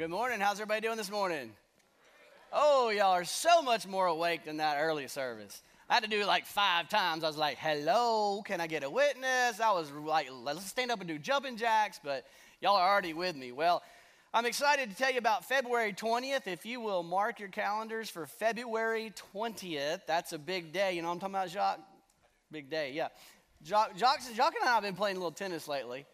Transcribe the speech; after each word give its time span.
Good 0.00 0.08
morning. 0.08 0.40
How's 0.40 0.54
everybody 0.54 0.80
doing 0.80 0.96
this 0.96 1.10
morning? 1.10 1.50
Oh, 2.54 2.88
y'all 2.88 3.12
are 3.12 3.24
so 3.24 3.60
much 3.60 3.86
more 3.86 4.06
awake 4.06 4.46
than 4.46 4.56
that 4.56 4.78
early 4.80 5.06
service. 5.08 5.62
I 5.90 5.92
had 5.92 6.04
to 6.04 6.08
do 6.08 6.22
it 6.22 6.26
like 6.26 6.46
five 6.46 6.88
times. 6.88 7.22
I 7.22 7.26
was 7.26 7.36
like, 7.36 7.58
hello, 7.58 8.40
can 8.40 8.62
I 8.62 8.66
get 8.66 8.82
a 8.82 8.88
witness? 8.88 9.60
I 9.60 9.72
was 9.72 9.92
like, 9.92 10.30
let's 10.42 10.64
stand 10.64 10.90
up 10.90 11.00
and 11.00 11.06
do 11.08 11.18
jumping 11.18 11.58
jacks, 11.58 12.00
but 12.02 12.24
y'all 12.62 12.76
are 12.76 12.90
already 12.90 13.12
with 13.12 13.36
me. 13.36 13.52
Well, 13.52 13.82
I'm 14.32 14.46
excited 14.46 14.88
to 14.88 14.96
tell 14.96 15.12
you 15.12 15.18
about 15.18 15.44
February 15.44 15.92
20th. 15.92 16.46
If 16.46 16.64
you 16.64 16.80
will 16.80 17.02
mark 17.02 17.38
your 17.38 17.50
calendars 17.50 18.08
for 18.08 18.24
February 18.24 19.12
20th, 19.34 20.06
that's 20.06 20.32
a 20.32 20.38
big 20.38 20.72
day. 20.72 20.94
You 20.94 21.02
know 21.02 21.08
what 21.08 21.16
I'm 21.16 21.20
talking 21.20 21.34
about, 21.34 21.50
Jacques? 21.50 21.80
Big 22.50 22.70
day, 22.70 22.92
yeah. 22.94 23.08
Jacques, 23.62 23.98
Jacques, 23.98 24.22
Jacques 24.34 24.54
and 24.58 24.66
I 24.66 24.72
have 24.72 24.82
been 24.82 24.96
playing 24.96 25.16
a 25.16 25.18
little 25.18 25.30
tennis 25.30 25.68
lately, 25.68 26.06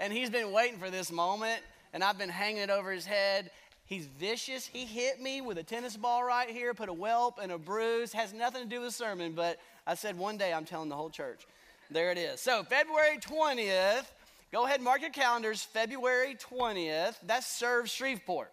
and 0.00 0.12
he's 0.12 0.28
been 0.28 0.50
waiting 0.50 0.80
for 0.80 0.90
this 0.90 1.12
moment, 1.12 1.62
and 1.92 2.04
I've 2.04 2.18
been 2.18 2.28
hanging 2.28 2.62
it 2.62 2.70
over 2.70 2.90
his 2.92 3.06
head. 3.06 3.50
He's 3.84 4.06
vicious. 4.06 4.66
He 4.66 4.84
hit 4.84 5.20
me 5.20 5.40
with 5.40 5.56
a 5.56 5.62
tennis 5.62 5.96
ball 5.96 6.22
right 6.22 6.50
here, 6.50 6.74
put 6.74 6.88
a 6.88 6.92
whelp 6.92 7.38
and 7.42 7.50
a 7.50 7.58
bruise. 7.58 8.12
Has 8.12 8.34
nothing 8.34 8.64
to 8.64 8.68
do 8.68 8.82
with 8.82 8.94
sermon, 8.94 9.32
but 9.32 9.58
I 9.86 9.94
said 9.94 10.18
one 10.18 10.36
day 10.36 10.52
I'm 10.52 10.66
telling 10.66 10.90
the 10.90 10.96
whole 10.96 11.08
church. 11.08 11.46
There 11.90 12.10
it 12.10 12.18
is. 12.18 12.40
So, 12.40 12.64
February 12.64 13.16
20th, 13.16 14.04
go 14.52 14.66
ahead 14.66 14.76
and 14.76 14.84
mark 14.84 15.00
your 15.00 15.10
calendars. 15.10 15.62
February 15.62 16.36
20th, 16.36 17.14
that's 17.26 17.46
Serve 17.46 17.88
Shreveport. 17.88 18.52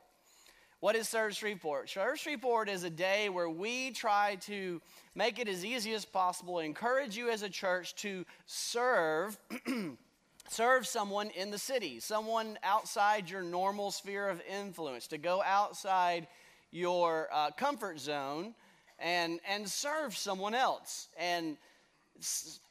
What 0.80 0.96
is 0.96 1.10
Serve 1.10 1.36
Shreveport? 1.36 1.90
Serve 1.90 2.18
Shreveport 2.18 2.70
is 2.70 2.86
a 2.86 2.90
day 2.90 3.28
where 3.28 3.50
we 3.50 3.92
try 3.92 4.36
to 4.42 4.82
make 5.16 5.40
it 5.40 5.50
as 5.50 5.66
easy 5.66 5.94
as 5.94 6.06
possible, 6.06 6.60
encourage 6.60 7.18
you 7.18 7.30
as 7.30 7.42
a 7.42 7.50
church 7.50 7.96
to 7.96 8.26
serve. 8.46 9.38
serve 10.56 10.88
someone 10.88 11.30
in 11.32 11.52
the 11.52 11.58
city, 11.58 12.00
someone 12.00 12.58
outside 12.64 13.30
your 13.30 13.44
normal 13.44 13.92
sphere 13.92 14.30
of 14.30 14.42
influence, 14.50 15.08
to 15.08 15.18
go 15.18 15.44
outside 15.44 16.28
your 16.72 17.28
uh, 17.34 17.52
comfort 17.52 18.00
zone 18.00 18.56
and, 18.98 19.42
and 19.50 19.68
serve 19.68 20.16
someone 20.16 20.56
else. 20.56 21.10
And 21.20 21.58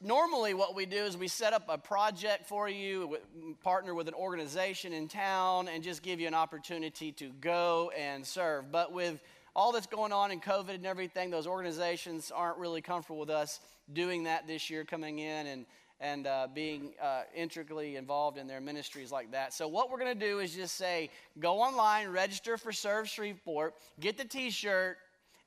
normally, 0.01 0.55
what 0.55 0.73
we 0.73 0.87
do 0.87 0.97
is 0.97 1.15
we 1.15 1.27
set 1.27 1.53
up 1.53 1.65
a 1.69 1.77
project 1.77 2.47
for 2.47 2.67
you, 2.67 3.19
partner 3.63 3.93
with 3.93 4.07
an 4.07 4.15
organization 4.15 4.91
in 4.91 5.07
town, 5.07 5.67
and 5.67 5.83
just 5.83 6.01
give 6.01 6.19
you 6.19 6.27
an 6.27 6.33
opportunity 6.33 7.11
to 7.11 7.29
go 7.39 7.91
and 7.95 8.25
serve. 8.25 8.71
But 8.71 8.93
with 8.93 9.21
all 9.55 9.71
that's 9.71 9.85
going 9.85 10.11
on 10.11 10.31
in 10.31 10.41
COVID 10.41 10.73
and 10.73 10.87
everything, 10.87 11.29
those 11.29 11.45
organizations 11.45 12.31
aren't 12.33 12.57
really 12.57 12.81
comfortable 12.81 13.19
with 13.19 13.29
us 13.29 13.59
doing 13.93 14.23
that 14.23 14.47
this 14.47 14.71
year 14.71 14.83
coming 14.83 15.19
in 15.19 15.45
and, 15.45 15.65
and 15.99 16.27
uh, 16.27 16.47
being 16.53 16.93
uh, 17.01 17.21
intricately 17.35 17.95
involved 17.95 18.37
in 18.37 18.47
their 18.47 18.61
ministries 18.61 19.11
like 19.11 19.31
that. 19.31 19.53
So, 19.53 19.67
what 19.67 19.89
we're 19.89 19.99
going 19.99 20.17
to 20.17 20.27
do 20.27 20.39
is 20.39 20.53
just 20.53 20.75
say 20.75 21.09
go 21.39 21.59
online, 21.59 22.09
register 22.09 22.57
for 22.57 22.71
Serve 22.71 23.07
Shreveport, 23.07 23.75
get 23.99 24.17
the 24.17 24.25
t 24.25 24.49
shirt, 24.49 24.97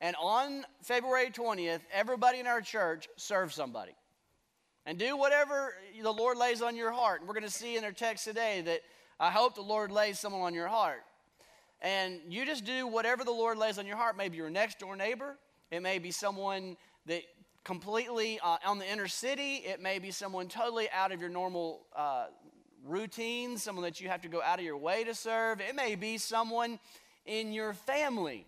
and 0.00 0.14
on 0.20 0.64
February 0.82 1.30
20th, 1.30 1.80
everybody 1.92 2.38
in 2.38 2.46
our 2.46 2.60
church 2.60 3.08
serve 3.16 3.52
somebody. 3.52 3.92
And 4.86 4.96
do 4.98 5.16
whatever 5.18 5.74
the 6.00 6.10
Lord 6.10 6.38
lays 6.38 6.62
on 6.62 6.74
your 6.74 6.92
heart. 6.92 7.20
We're 7.20 7.34
going 7.34 7.42
to 7.42 7.50
see 7.50 7.76
in 7.76 7.84
our 7.84 7.92
text 7.92 8.24
today 8.24 8.62
that 8.62 8.80
I 9.20 9.30
hope 9.30 9.54
the 9.54 9.60
Lord 9.60 9.90
lays 9.90 10.18
someone 10.18 10.40
on 10.40 10.54
your 10.54 10.68
heart. 10.68 11.02
And 11.82 12.20
you 12.28 12.46
just 12.46 12.64
do 12.64 12.86
whatever 12.86 13.22
the 13.22 13.30
Lord 13.30 13.58
lays 13.58 13.78
on 13.78 13.86
your 13.86 13.96
heart. 13.96 14.16
Maybe 14.16 14.38
your 14.38 14.48
next 14.48 14.78
door 14.78 14.96
neighbor, 14.96 15.36
it 15.70 15.82
may 15.82 15.98
be 15.98 16.10
someone 16.10 16.76
that 17.06 17.22
completely 17.64 18.40
uh, 18.42 18.56
on 18.66 18.78
the 18.78 18.90
inner 18.90 19.08
city, 19.08 19.56
it 19.56 19.80
may 19.80 19.98
be 19.98 20.10
someone 20.10 20.48
totally 20.48 20.88
out 20.90 21.12
of 21.12 21.20
your 21.20 21.30
normal 21.30 21.86
uh, 21.94 22.26
routine, 22.84 23.58
someone 23.58 23.84
that 23.84 24.00
you 24.00 24.08
have 24.08 24.22
to 24.22 24.28
go 24.28 24.42
out 24.42 24.58
of 24.58 24.64
your 24.64 24.76
way 24.76 25.04
to 25.04 25.14
serve. 25.14 25.60
It 25.60 25.74
may 25.74 25.94
be 25.94 26.18
someone 26.18 26.78
in 27.26 27.52
your 27.52 27.74
family 27.74 28.46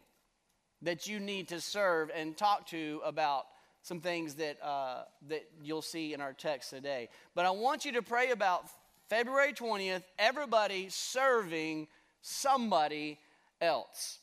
that 0.82 1.06
you 1.06 1.20
need 1.20 1.48
to 1.48 1.60
serve 1.60 2.10
and 2.14 2.36
talk 2.36 2.66
to 2.68 3.00
about 3.04 3.44
some 3.82 4.00
things 4.00 4.34
that, 4.34 4.62
uh, 4.62 5.04
that 5.28 5.44
you'll 5.62 5.82
see 5.82 6.14
in 6.14 6.20
our 6.20 6.32
text 6.32 6.70
today. 6.70 7.08
But 7.34 7.46
I 7.46 7.50
want 7.50 7.84
you 7.84 7.92
to 7.92 8.02
pray 8.02 8.30
about 8.30 8.64
February 9.08 9.52
20th, 9.52 10.02
everybody 10.18 10.88
serving 10.88 11.88
somebody 12.22 13.18
else. 13.60 14.18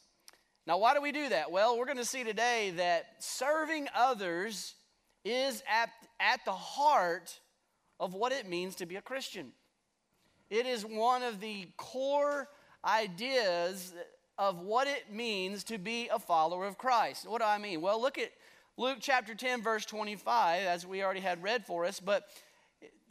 Now, 0.65 0.77
why 0.77 0.93
do 0.93 1.01
we 1.01 1.11
do 1.11 1.29
that? 1.29 1.51
Well, 1.51 1.77
we're 1.77 1.85
going 1.85 1.97
to 1.97 2.05
see 2.05 2.23
today 2.23 2.73
that 2.77 3.05
serving 3.19 3.87
others 3.95 4.75
is 5.23 5.63
at, 5.69 5.89
at 6.19 6.43
the 6.45 6.51
heart 6.51 7.39
of 7.99 8.13
what 8.13 8.31
it 8.31 8.47
means 8.47 8.75
to 8.75 8.85
be 8.85 8.95
a 8.95 9.01
Christian. 9.01 9.51
It 10.49 10.65
is 10.65 10.85
one 10.85 11.23
of 11.23 11.39
the 11.39 11.67
core 11.77 12.47
ideas 12.85 13.93
of 14.37 14.59
what 14.59 14.87
it 14.87 15.11
means 15.11 15.63
to 15.65 15.77
be 15.77 16.09
a 16.13 16.19
follower 16.19 16.65
of 16.65 16.77
Christ. 16.77 17.27
What 17.27 17.41
do 17.41 17.47
I 17.47 17.57
mean? 17.57 17.81
Well, 17.81 17.99
look 18.01 18.17
at 18.17 18.31
Luke 18.77 18.99
chapter 19.01 19.33
10, 19.33 19.61
verse 19.61 19.85
25, 19.85 20.63
as 20.63 20.85
we 20.85 21.03
already 21.03 21.19
had 21.19 21.41
read 21.41 21.65
for 21.65 21.85
us, 21.85 21.99
but 21.99 22.27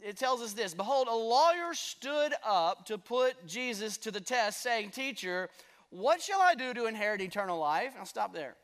it 0.01 0.17
tells 0.17 0.41
us 0.41 0.53
this 0.53 0.73
Behold, 0.73 1.07
a 1.07 1.15
lawyer 1.15 1.73
stood 1.73 2.33
up 2.45 2.85
to 2.85 2.97
put 2.97 3.45
Jesus 3.45 3.97
to 3.97 4.11
the 4.11 4.21
test, 4.21 4.61
saying, 4.61 4.91
Teacher, 4.91 5.49
what 5.89 6.21
shall 6.21 6.41
I 6.41 6.55
do 6.55 6.73
to 6.73 6.85
inherit 6.85 7.21
eternal 7.21 7.59
life? 7.59 7.93
I'll 7.99 8.05
stop 8.05 8.33
there. 8.33 8.55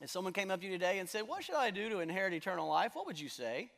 If 0.00 0.10
someone 0.10 0.32
came 0.32 0.50
up 0.50 0.60
to 0.60 0.66
you 0.66 0.72
today 0.72 0.98
and 0.98 1.08
said, 1.08 1.22
What 1.26 1.44
should 1.44 1.56
I 1.56 1.70
do 1.70 1.88
to 1.90 2.00
inherit 2.00 2.32
eternal 2.32 2.68
life? 2.68 2.92
What 2.94 3.06
would 3.06 3.20
you 3.20 3.28
say? 3.28 3.70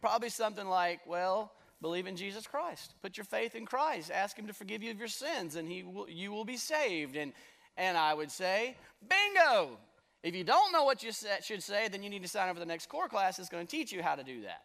Probably 0.00 0.28
something 0.28 0.66
like, 0.66 1.00
Well, 1.06 1.52
believe 1.80 2.06
in 2.06 2.16
Jesus 2.16 2.46
Christ. 2.46 2.94
Put 3.02 3.16
your 3.16 3.24
faith 3.24 3.54
in 3.54 3.66
Christ. 3.66 4.10
Ask 4.12 4.38
Him 4.38 4.46
to 4.48 4.52
forgive 4.52 4.82
you 4.82 4.90
of 4.90 4.98
your 4.98 5.08
sins, 5.08 5.56
and 5.56 5.68
he 5.68 5.82
will, 5.82 6.08
you 6.08 6.32
will 6.32 6.44
be 6.44 6.56
saved. 6.56 7.16
And, 7.16 7.32
and 7.76 7.96
I 7.96 8.14
would 8.14 8.30
say, 8.30 8.76
Bingo! 9.08 9.78
If 10.24 10.34
you 10.34 10.42
don't 10.42 10.72
know 10.72 10.84
what 10.84 11.02
you 11.02 11.12
should 11.12 11.62
say, 11.62 11.88
then 11.88 12.02
you 12.02 12.08
need 12.08 12.22
to 12.22 12.28
sign 12.28 12.48
up 12.48 12.56
for 12.56 12.60
the 12.60 12.66
next 12.66 12.88
core 12.88 13.08
class 13.08 13.36
that's 13.36 13.50
going 13.50 13.66
to 13.66 13.70
teach 13.70 13.92
you 13.92 14.02
how 14.02 14.14
to 14.14 14.24
do 14.24 14.40
that. 14.42 14.62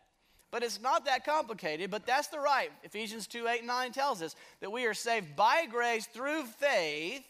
But 0.52 0.64
it's 0.64 0.82
not 0.82 1.06
that 1.06 1.26
complicated, 1.26 1.92
but 1.92 2.08
that's 2.08 2.28
the 2.28 2.40
right. 2.40 2.72
Ephesians 2.84 3.28
2 3.28 3.48
8 3.48 3.60
and 3.60 3.68
9 3.68 3.92
tells 3.92 4.22
us 4.22 4.36
that 4.62 4.72
we 4.72 4.86
are 4.86 4.94
saved 4.94 5.36
by 5.36 5.66
grace 5.70 6.06
through 6.08 6.44
faith, 6.46 7.24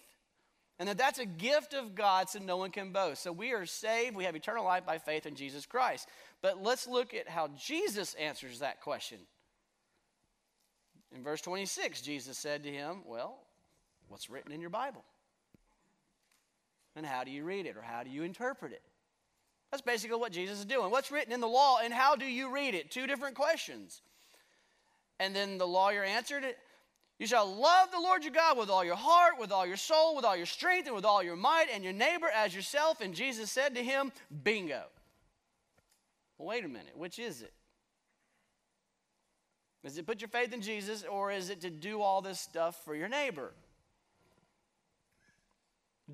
and 0.80 0.88
that 0.88 0.98
that's 0.98 1.20
a 1.20 1.26
gift 1.26 1.74
of 1.74 1.94
God 1.94 2.30
so 2.30 2.40
no 2.40 2.56
one 2.56 2.72
can 2.72 2.94
boast. 2.94 3.22
So 3.22 3.34
we 3.34 3.52
are 3.52 3.66
saved, 3.66 4.16
we 4.16 4.24
have 4.24 4.36
eternal 4.36 4.64
life 4.64 4.86
by 4.86 4.98
faith 4.98 5.26
in 5.26 5.36
Jesus 5.36 5.66
Christ. 5.66 6.08
But 6.42 6.64
let's 6.64 6.88
look 6.88 7.14
at 7.14 7.28
how 7.28 7.50
Jesus 7.50 8.14
answers 8.14 8.60
that 8.60 8.82
question. 8.82 9.20
In 11.14 11.22
verse 11.22 11.42
26, 11.42 12.02
Jesus 12.02 12.38
said 12.38 12.64
to 12.64 12.72
him, 12.72 13.02
Well, 13.06 13.40
what's 14.08 14.30
written 14.30 14.54
in 14.54 14.62
your 14.62 14.70
Bible? 14.70 15.04
And 16.96 17.06
how 17.06 17.26
do 17.26 17.32
you 17.32 17.44
read 17.44 17.66
it 17.66 17.76
or 17.76 17.82
how 17.82 18.04
do 18.04 18.10
you 18.10 18.24
interpret 18.24 18.72
it? 18.72 18.82
That's 19.72 19.82
basically 19.82 20.18
what 20.18 20.32
Jesus 20.32 20.60
is 20.60 20.66
doing. 20.66 20.92
What's 20.92 21.12
written 21.12 21.34
in 21.34 21.42
the 21.42 21.48
law 21.48 21.80
and 21.84 21.94
how 21.94 22.16
do 22.16 22.26
you 22.26 22.54
read 22.54 22.74
it? 22.74 22.90
Two 22.90 23.06
different 23.06 23.36
questions. 23.36 24.02
And 25.20 25.36
then 25.36 25.58
the 25.58 25.68
lawyer 25.68 26.04
answered 26.04 26.44
it 26.44 26.58
You 27.19 27.28
shall 27.28 27.53
love 27.53 27.91
the 27.91 28.00
Lord 28.00 28.24
your 28.24 28.34
God 28.34 28.57
with 28.57 28.69
all 28.69 28.84
your 28.84 28.96
heart, 28.96 29.34
with 29.38 29.52
all 29.52 29.68
your 29.68 29.78
soul, 29.78 30.16
with 30.16 30.24
all 30.24 30.38
your 30.38 30.46
strength, 30.46 30.88
and 30.88 30.96
with 30.96 31.03
all 31.03 31.22
your 31.22 31.35
might, 31.35 31.68
and 31.72 31.84
your 31.84 31.94
neighbor 31.94 32.28
as 32.34 32.56
yourself. 32.56 33.02
And 33.02 33.13
Jesus 33.13 33.52
said 33.52 33.75
to 33.75 33.84
him, 33.84 34.13
Bingo. 34.44 34.84
Wait 36.38 36.63
a 36.63 36.69
minute. 36.69 36.96
Which 36.96 37.19
is 37.19 37.41
it? 37.41 37.53
Is 39.84 39.97
it 39.97 40.07
put 40.07 40.22
your 40.22 40.30
faith 40.30 40.53
in 40.53 40.62
Jesus 40.62 41.03
or 41.03 41.31
is 41.31 41.50
it 41.50 41.62
to 41.62 41.69
do 41.69 42.02
all 42.02 42.22
this 42.22 42.40
stuff 42.40 42.84
for 42.84 42.96
your 42.96 43.07
neighbor? 43.07 43.53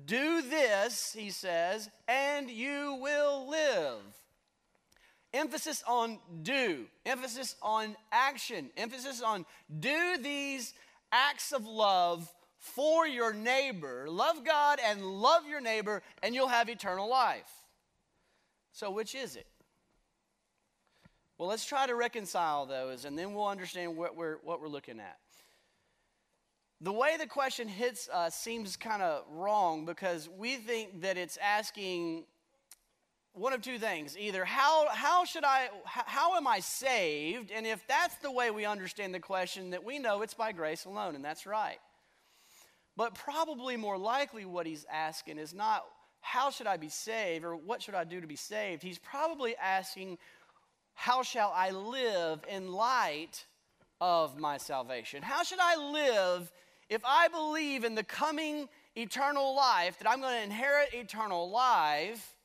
Do 0.04 0.42
this, 0.42 1.14
he 1.16 1.30
says, 1.30 1.88
and 2.06 2.50
you 2.50 2.98
will 3.00 3.48
live. 3.48 4.00
Emphasis 5.32 5.82
on 5.86 6.18
do, 6.42 6.86
emphasis 7.04 7.56
on 7.60 7.96
action, 8.12 8.70
emphasis 8.76 9.22
on 9.22 9.44
do 9.80 10.18
these 10.22 10.74
acts 11.12 11.52
of 11.52 11.66
love 11.66 12.32
for 12.58 13.06
your 13.06 13.32
neighbor. 13.32 14.06
Love 14.08 14.44
God 14.44 14.78
and 14.84 15.02
love 15.02 15.46
your 15.48 15.60
neighbor, 15.60 16.02
and 16.22 16.34
you'll 16.34 16.48
have 16.48 16.68
eternal 16.68 17.08
life. 17.08 17.50
So, 18.72 18.90
which 18.90 19.14
is 19.14 19.36
it? 19.36 19.46
Well, 21.38 21.48
let's 21.48 21.66
try 21.66 21.86
to 21.86 21.94
reconcile 21.94 22.66
those, 22.66 23.04
and 23.04 23.18
then 23.18 23.34
we'll 23.34 23.46
understand 23.46 23.96
what 23.96 24.16
we're, 24.16 24.36
what 24.42 24.60
we're 24.60 24.68
looking 24.68 25.00
at. 25.00 25.18
The 26.80 26.92
way 26.92 27.16
the 27.18 27.26
question 27.26 27.68
hits 27.68 28.08
us 28.08 28.34
seems 28.34 28.76
kind 28.76 29.02
of 29.02 29.24
wrong 29.30 29.86
because 29.86 30.28
we 30.28 30.56
think 30.56 31.02
that 31.02 31.16
it's 31.16 31.38
asking 31.38 32.24
one 33.36 33.52
of 33.52 33.60
two 33.60 33.78
things. 33.78 34.16
Either 34.18 34.44
how, 34.44 34.88
how 34.90 35.24
should 35.24 35.44
i 35.44 35.68
how 35.84 36.36
am 36.36 36.46
i 36.46 36.60
saved? 36.60 37.50
And 37.50 37.66
if 37.66 37.86
that's 37.86 38.16
the 38.16 38.30
way 38.30 38.50
we 38.50 38.64
understand 38.64 39.14
the 39.14 39.20
question 39.20 39.70
that 39.70 39.84
we 39.84 39.98
know 39.98 40.22
it's 40.22 40.34
by 40.34 40.52
grace 40.52 40.84
alone 40.84 41.14
and 41.14 41.24
that's 41.24 41.46
right. 41.46 41.78
But 42.96 43.14
probably 43.14 43.76
more 43.76 43.98
likely 43.98 44.46
what 44.46 44.66
he's 44.66 44.86
asking 44.90 45.38
is 45.38 45.52
not 45.52 45.84
how 46.20 46.50
should 46.50 46.66
i 46.66 46.76
be 46.76 46.88
saved 46.88 47.44
or 47.44 47.54
what 47.54 47.82
should 47.82 47.94
i 47.94 48.04
do 48.04 48.20
to 48.20 48.26
be 48.26 48.36
saved. 48.36 48.82
He's 48.82 48.98
probably 48.98 49.54
asking 49.56 50.18
how 50.94 51.22
shall 51.22 51.52
i 51.54 51.70
live 51.70 52.40
in 52.48 52.72
light 52.72 53.44
of 54.00 54.38
my 54.38 54.56
salvation? 54.56 55.22
How 55.22 55.42
should 55.42 55.60
i 55.60 55.76
live 55.76 56.50
if 56.88 57.02
I 57.04 57.28
believe 57.28 57.84
in 57.84 57.96
the 57.96 58.04
coming 58.04 58.68
eternal 58.96 59.56
life, 59.56 59.98
that 59.98 60.08
I'm 60.08 60.20
going 60.20 60.36
to 60.36 60.42
inherit 60.42 60.94
eternal 60.94 61.50
life, 61.50 62.35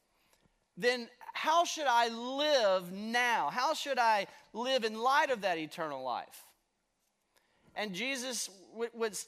then 0.77 1.07
how 1.33 1.63
should 1.63 1.87
I 1.87 2.09
live 2.09 2.91
now? 2.91 3.49
How 3.51 3.73
should 3.73 3.97
I 3.99 4.27
live 4.53 4.83
in 4.83 4.99
light 4.99 5.31
of 5.31 5.41
that 5.41 5.57
eternal 5.57 6.03
life? 6.03 6.45
And 7.75 7.93
Jesus 7.93 8.49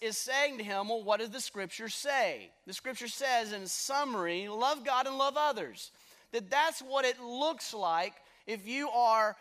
is 0.01 0.18
saying 0.18 0.57
to 0.57 0.63
him, 0.63 0.90
Well, 0.90 1.04
what 1.04 1.19
does 1.19 1.30
the 1.30 1.40
scripture 1.40 1.90
say? 1.90 2.51
The 2.68 2.74
scripture 2.74 3.07
says, 3.07 3.54
in 3.54 3.66
summary, 3.68 4.48
love 4.48 4.84
God 4.84 5.07
and 5.07 5.18
love 5.18 5.36
others. 5.38 5.92
That 6.34 6.50
that's 6.50 6.81
what 6.81 7.06
it 7.06 7.22
looks 7.22 7.74
like 7.74 8.13
if 8.46 8.68
you 8.68 8.89
are 8.89 9.38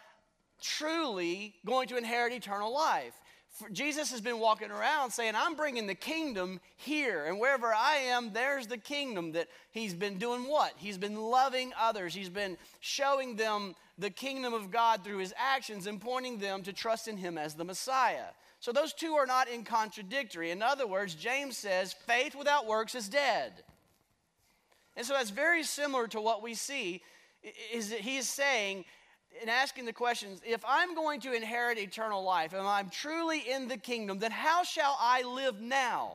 truly 0.60 1.54
going 1.66 1.88
to 1.88 1.96
inherit 1.96 2.32
eternal 2.32 2.72
life. 2.72 3.14
For 3.52 3.68
Jesus 3.68 4.10
has 4.12 4.22
been 4.22 4.38
walking 4.38 4.70
around 4.70 5.10
saying, 5.10 5.34
I'm 5.36 5.54
bringing 5.54 5.86
the 5.86 5.94
kingdom 5.94 6.58
here. 6.76 7.26
And 7.26 7.38
wherever 7.38 7.66
I 7.66 7.96
am, 7.96 8.32
there's 8.32 8.66
the 8.66 8.78
kingdom 8.78 9.32
that 9.32 9.48
he's 9.70 9.92
been 9.92 10.16
doing 10.16 10.48
what? 10.48 10.72
He's 10.78 10.96
been 10.96 11.16
loving 11.16 11.72
others. 11.78 12.14
He's 12.14 12.30
been 12.30 12.56
showing 12.80 13.36
them 13.36 13.74
the 13.98 14.08
kingdom 14.08 14.54
of 14.54 14.70
God 14.70 15.04
through 15.04 15.18
his 15.18 15.34
actions 15.36 15.86
and 15.86 16.00
pointing 16.00 16.38
them 16.38 16.62
to 16.62 16.72
trust 16.72 17.08
in 17.08 17.18
him 17.18 17.36
as 17.36 17.54
the 17.54 17.64
Messiah. 17.64 18.30
So 18.58 18.72
those 18.72 18.94
two 18.94 19.14
are 19.14 19.26
not 19.26 19.48
in 19.48 19.64
contradictory. 19.64 20.50
In 20.50 20.62
other 20.62 20.86
words, 20.86 21.14
James 21.14 21.58
says 21.58 21.92
faith 21.92 22.34
without 22.34 22.66
works 22.66 22.94
is 22.94 23.08
dead. 23.08 23.52
And 24.96 25.04
so 25.04 25.12
that's 25.12 25.30
very 25.30 25.62
similar 25.62 26.06
to 26.08 26.20
what 26.20 26.42
we 26.42 26.54
see 26.54 27.02
is 27.72 27.90
that 27.90 28.00
he 28.00 28.16
is 28.16 28.28
saying 28.28 28.84
in 29.40 29.48
asking 29.48 29.86
the 29.86 29.92
questions, 29.92 30.40
if 30.44 30.62
I'm 30.66 30.94
going 30.94 31.20
to 31.20 31.32
inherit 31.32 31.78
eternal 31.78 32.22
life 32.22 32.52
and 32.52 32.66
I'm 32.66 32.90
truly 32.90 33.40
in 33.40 33.68
the 33.68 33.76
kingdom, 33.76 34.18
then 34.18 34.30
how 34.30 34.62
shall 34.62 34.96
I 35.00 35.22
live 35.22 35.60
now? 35.60 36.14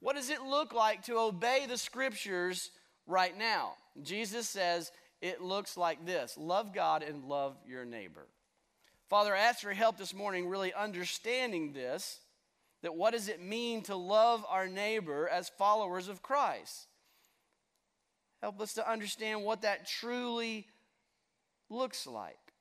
What 0.00 0.16
does 0.16 0.30
it 0.30 0.42
look 0.42 0.72
like 0.72 1.04
to 1.04 1.18
obey 1.18 1.66
the 1.68 1.78
scriptures 1.78 2.70
right 3.06 3.36
now? 3.36 3.72
Jesus 4.02 4.48
says 4.48 4.92
it 5.20 5.40
looks 5.40 5.76
like 5.76 6.04
this 6.06 6.36
love 6.38 6.72
God 6.74 7.02
and 7.02 7.24
love 7.24 7.56
your 7.66 7.84
neighbor. 7.84 8.26
Father, 9.08 9.34
I 9.34 9.40
ask 9.40 9.60
for 9.60 9.72
help 9.72 9.96
this 9.96 10.14
morning, 10.14 10.48
really 10.48 10.72
understanding 10.72 11.72
this 11.72 12.20
that 12.82 12.94
what 12.94 13.12
does 13.12 13.28
it 13.28 13.42
mean 13.42 13.82
to 13.82 13.96
love 13.96 14.44
our 14.48 14.68
neighbor 14.68 15.28
as 15.28 15.48
followers 15.48 16.08
of 16.08 16.22
Christ? 16.22 16.86
Help 18.40 18.60
us 18.60 18.74
to 18.74 18.88
understand 18.88 19.42
what 19.42 19.62
that 19.62 19.88
truly 19.88 20.66
looks 21.70 22.06
like 22.06 22.52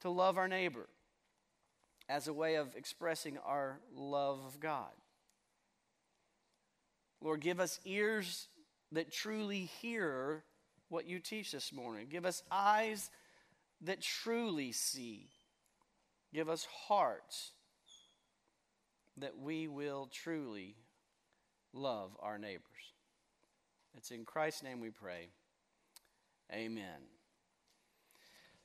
to 0.00 0.10
love 0.10 0.38
our 0.38 0.48
neighbor 0.48 0.88
as 2.08 2.28
a 2.28 2.32
way 2.32 2.56
of 2.56 2.74
expressing 2.76 3.38
our 3.38 3.80
love 3.94 4.40
of 4.44 4.60
God. 4.60 4.90
Lord, 7.20 7.40
give 7.40 7.60
us 7.60 7.80
ears 7.84 8.48
that 8.92 9.12
truly 9.12 9.66
hear 9.80 10.42
what 10.88 11.06
you 11.06 11.18
teach 11.20 11.52
this 11.52 11.72
morning. 11.72 12.06
Give 12.10 12.26
us 12.26 12.42
eyes 12.50 13.10
that 13.82 14.00
truly 14.00 14.72
see 14.72 15.28
Give 16.32 16.48
us 16.48 16.66
hearts 16.86 17.52
that 19.16 19.36
we 19.38 19.66
will 19.66 20.08
truly 20.12 20.76
love 21.72 22.16
our 22.20 22.38
neighbors. 22.38 22.62
It's 23.96 24.12
in 24.12 24.24
Christ's 24.24 24.62
name 24.62 24.80
we 24.80 24.90
pray. 24.90 25.28
Amen. 26.52 27.00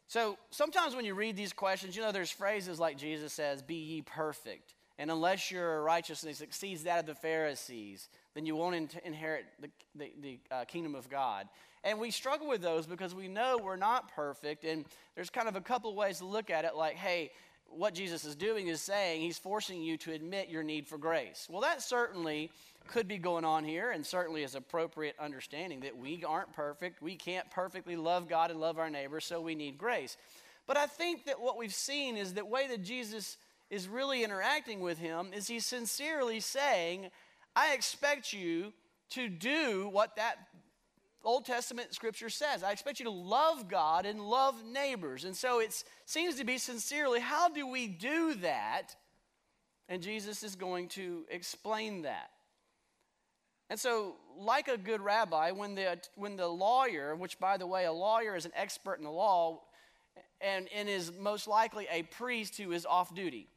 So 0.08 0.38
sometimes 0.52 0.96
when 0.96 1.06
you 1.06 1.16
read 1.16 1.36
these 1.36 1.54
questions, 1.54 1.96
you 1.96 2.02
know, 2.02 2.12
there's 2.12 2.32
phrases 2.32 2.80
like 2.80 2.98
Jesus 2.98 3.34
says, 3.34 3.62
Be 3.62 3.76
ye 3.76 4.02
perfect. 4.02 4.76
And 4.98 5.12
unless 5.12 5.52
your 5.52 5.84
righteousness 5.84 6.40
exceeds 6.40 6.84
that 6.84 7.00
of 7.00 7.06
the 7.06 7.16
Pharisees, 7.16 8.08
then 8.34 8.46
you 8.46 8.56
won't 8.56 8.76
in- 8.76 8.90
inherit 9.04 9.46
the, 9.60 9.70
the, 9.96 10.12
the 10.22 10.40
uh, 10.50 10.66
kingdom 10.66 10.96
of 10.96 11.10
God. 11.10 11.48
And 11.84 12.00
we 12.00 12.12
struggle 12.12 12.48
with 12.48 12.62
those 12.62 12.88
because 12.88 13.14
we 13.14 13.28
know 13.28 13.60
we're 13.62 13.76
not 13.76 14.14
perfect. 14.16 14.64
And 14.64 14.86
there's 15.14 15.30
kind 15.30 15.48
of 15.48 15.56
a 15.56 15.62
couple 15.62 15.94
ways 15.96 16.20
to 16.20 16.26
look 16.26 16.50
at 16.50 16.66
it 16.66 16.76
like, 16.76 16.96
hey, 16.96 17.32
what 17.78 17.94
Jesus 17.94 18.26
is 18.26 18.36
doing 18.36 18.68
is 18.68 18.82
saying 18.82 19.22
he's 19.22 19.38
forcing 19.38 19.82
you 19.82 19.98
to 19.98 20.14
admit 20.14 20.50
your 20.50 20.64
need 20.64 20.88
for 20.88 20.98
grace. 20.98 21.48
Well, 21.50 21.62
that 21.62 21.82
certainly 21.82 22.52
could 22.88 23.08
be 23.08 23.18
going 23.18 23.46
on 23.46 23.64
here 23.64 23.92
and 23.92 24.06
certainly 24.06 24.44
is 24.44 24.56
appropriate 24.56 25.16
understanding 25.20 25.82
that 25.82 25.98
we 25.98 26.24
aren't 26.24 26.54
perfect. 26.54 27.02
We 27.02 27.16
can't 27.16 27.50
perfectly 27.52 27.96
love 27.96 28.30
God 28.30 28.52
and 28.52 28.60
love 28.60 28.78
our 28.78 28.90
neighbor, 28.90 29.20
so 29.20 29.42
we 29.42 29.56
need 29.56 29.78
grace. 29.78 30.18
But 30.68 30.78
I 30.78 30.88
think 30.88 31.26
that 31.26 31.42
what 31.42 31.58
we've 31.58 31.74
seen 31.74 32.18
is 32.18 32.34
that 32.34 32.48
way 32.48 32.68
that 32.68 32.84
Jesus 32.84 33.38
is 33.70 33.88
really 33.88 34.24
interacting 34.24 34.82
with 34.82 34.98
him 34.98 35.32
is 35.34 35.48
he's 35.48 35.66
sincerely 35.66 36.40
saying, 36.40 37.10
I 37.56 37.74
expect 37.74 38.34
you 38.34 38.74
to 39.12 39.30
do 39.30 39.90
what 39.92 40.16
that 40.16 40.36
Old 41.26 41.46
Testament 41.46 41.94
scripture 41.94 42.30
says. 42.30 42.64
I 42.64 42.72
expect 42.72 43.00
you 43.00 43.06
to 43.06 43.12
love 43.12 43.68
God 43.68 44.06
and 44.06 44.22
love 44.22 44.64
neighbors. 44.64 45.26
And 45.26 45.36
so 45.36 45.60
it 45.60 45.84
seems 46.06 46.36
to 46.36 46.46
be 46.46 46.58
sincerely, 46.58 47.20
how 47.20 47.50
do 47.50 47.68
we 47.68 47.88
do 47.88 48.36
that? 48.36 48.96
And 49.90 50.02
Jesus 50.02 50.44
is 50.44 50.56
going 50.56 50.88
to 50.90 51.26
explain 51.30 52.04
that. 52.04 52.30
And 53.70 53.80
so, 53.80 54.16
like 54.38 54.68
a 54.68 54.78
good 54.78 55.02
rabbi, 55.02 55.52
when 55.52 55.74
the, 55.74 56.00
when 56.16 56.36
the 56.36 56.48
lawyer, 56.48 57.16
which 57.16 57.40
by 57.40 57.58
the 57.58 57.66
way, 57.66 57.86
a 57.86 57.92
lawyer 57.92 58.36
is 58.36 58.46
an 58.46 58.52
expert 58.56 59.00
in 59.00 59.04
the 59.04 59.12
law 59.12 59.62
and, 60.40 60.68
and 60.76 60.88
is 60.88 61.12
most 61.20 61.48
likely 61.48 61.88
a 61.92 62.04
priest 62.04 62.58
who 62.58 62.72
is 62.72 62.86
off 62.86 63.16
duty, 63.16 63.48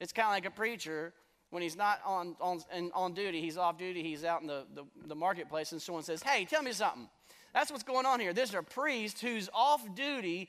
it's 0.00 0.12
kind 0.12 0.28
of 0.28 0.32
like 0.32 0.46
a 0.46 0.50
preacher 0.50 1.12
when 1.50 1.62
he's 1.62 1.76
not 1.76 2.00
on, 2.04 2.36
on, 2.40 2.60
on 2.94 3.12
duty, 3.12 3.40
he's 3.40 3.56
off 3.56 3.78
duty, 3.78 4.02
he's 4.02 4.24
out 4.24 4.40
in 4.40 4.46
the, 4.46 4.64
the, 4.74 4.84
the 5.06 5.14
marketplace, 5.14 5.72
and 5.72 5.82
someone 5.82 6.04
says, 6.04 6.22
Hey, 6.22 6.44
tell 6.44 6.62
me 6.62 6.72
something. 6.72 7.08
That's 7.52 7.70
what's 7.70 7.82
going 7.82 8.06
on 8.06 8.20
here. 8.20 8.32
There's 8.32 8.54
a 8.54 8.62
priest 8.62 9.20
who's 9.20 9.48
off 9.52 9.82
duty, 9.94 10.48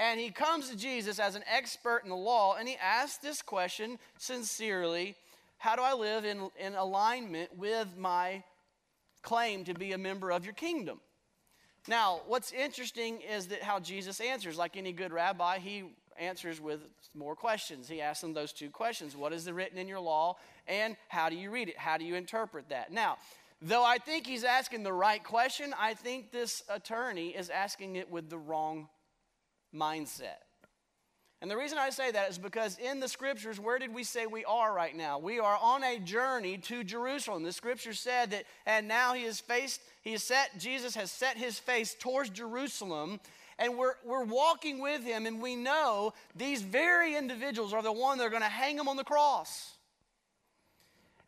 and 0.00 0.18
he 0.18 0.30
comes 0.30 0.68
to 0.70 0.76
Jesus 0.76 1.18
as 1.20 1.36
an 1.36 1.44
expert 1.50 2.02
in 2.02 2.10
the 2.10 2.16
law, 2.16 2.56
and 2.56 2.68
he 2.68 2.76
asks 2.76 3.18
this 3.18 3.40
question 3.42 3.98
sincerely 4.18 5.14
How 5.58 5.76
do 5.76 5.82
I 5.82 5.94
live 5.94 6.24
in, 6.24 6.50
in 6.58 6.74
alignment 6.74 7.56
with 7.56 7.96
my 7.96 8.42
claim 9.22 9.64
to 9.64 9.74
be 9.74 9.92
a 9.92 9.98
member 9.98 10.32
of 10.32 10.44
your 10.44 10.54
kingdom? 10.54 11.00
Now, 11.88 12.20
what's 12.26 12.52
interesting 12.52 13.20
is 13.20 13.46
that 13.48 13.62
how 13.62 13.78
Jesus 13.78 14.20
answers, 14.20 14.58
like 14.58 14.76
any 14.76 14.92
good 14.92 15.12
rabbi, 15.12 15.58
he 15.58 15.84
answers 16.18 16.60
with 16.60 16.80
more 17.14 17.34
questions. 17.34 17.88
He 17.88 18.00
asks 18.00 18.20
them 18.20 18.32
those 18.32 18.52
two 18.52 18.70
questions 18.70 19.16
What 19.16 19.32
is 19.32 19.44
the 19.44 19.54
written 19.54 19.78
in 19.78 19.88
your 19.88 20.00
law, 20.00 20.36
and 20.66 20.96
how 21.08 21.28
do 21.28 21.36
you 21.36 21.50
read 21.50 21.68
it? 21.68 21.78
How 21.78 21.98
do 21.98 22.04
you 22.04 22.14
interpret 22.14 22.68
that? 22.68 22.92
Now, 22.92 23.18
though 23.62 23.84
I 23.84 23.98
think 23.98 24.26
he's 24.26 24.44
asking 24.44 24.82
the 24.82 24.92
right 24.92 25.22
question, 25.22 25.74
I 25.78 25.94
think 25.94 26.30
this 26.30 26.62
attorney 26.68 27.28
is 27.28 27.50
asking 27.50 27.96
it 27.96 28.10
with 28.10 28.30
the 28.30 28.38
wrong 28.38 28.88
mindset. 29.74 30.38
And 31.42 31.50
the 31.50 31.56
reason 31.56 31.78
I 31.78 31.88
say 31.88 32.10
that 32.10 32.28
is 32.28 32.36
because 32.36 32.76
in 32.76 33.00
the 33.00 33.08
scriptures, 33.08 33.58
where 33.58 33.78
did 33.78 33.94
we 33.94 34.04
say 34.04 34.26
we 34.26 34.44
are 34.44 34.74
right 34.74 34.94
now? 34.94 35.18
We 35.18 35.38
are 35.38 35.58
on 35.62 35.82
a 35.82 35.98
journey 35.98 36.58
to 36.58 36.84
Jerusalem. 36.84 37.44
The 37.44 37.52
scripture 37.52 37.94
said 37.94 38.32
that, 38.32 38.44
and 38.66 38.86
now 38.86 39.14
he 39.14 39.24
has 39.24 39.40
faced, 39.40 39.80
he 40.02 40.12
has 40.12 40.22
set, 40.22 40.58
Jesus 40.58 40.94
has 40.96 41.10
set 41.10 41.38
his 41.38 41.58
face 41.58 41.96
towards 41.98 42.28
Jerusalem, 42.28 43.20
and 43.60 43.76
we're, 43.76 43.94
we're 44.04 44.24
walking 44.24 44.80
with 44.80 45.04
him, 45.04 45.26
and 45.26 45.40
we 45.40 45.54
know 45.54 46.14
these 46.34 46.62
very 46.62 47.14
individuals 47.14 47.74
are 47.74 47.82
the 47.82 47.92
one 47.92 48.18
that 48.18 48.26
are 48.26 48.30
going 48.30 48.42
to 48.42 48.48
hang 48.48 48.78
him 48.78 48.88
on 48.88 48.96
the 48.96 49.04
cross. 49.04 49.74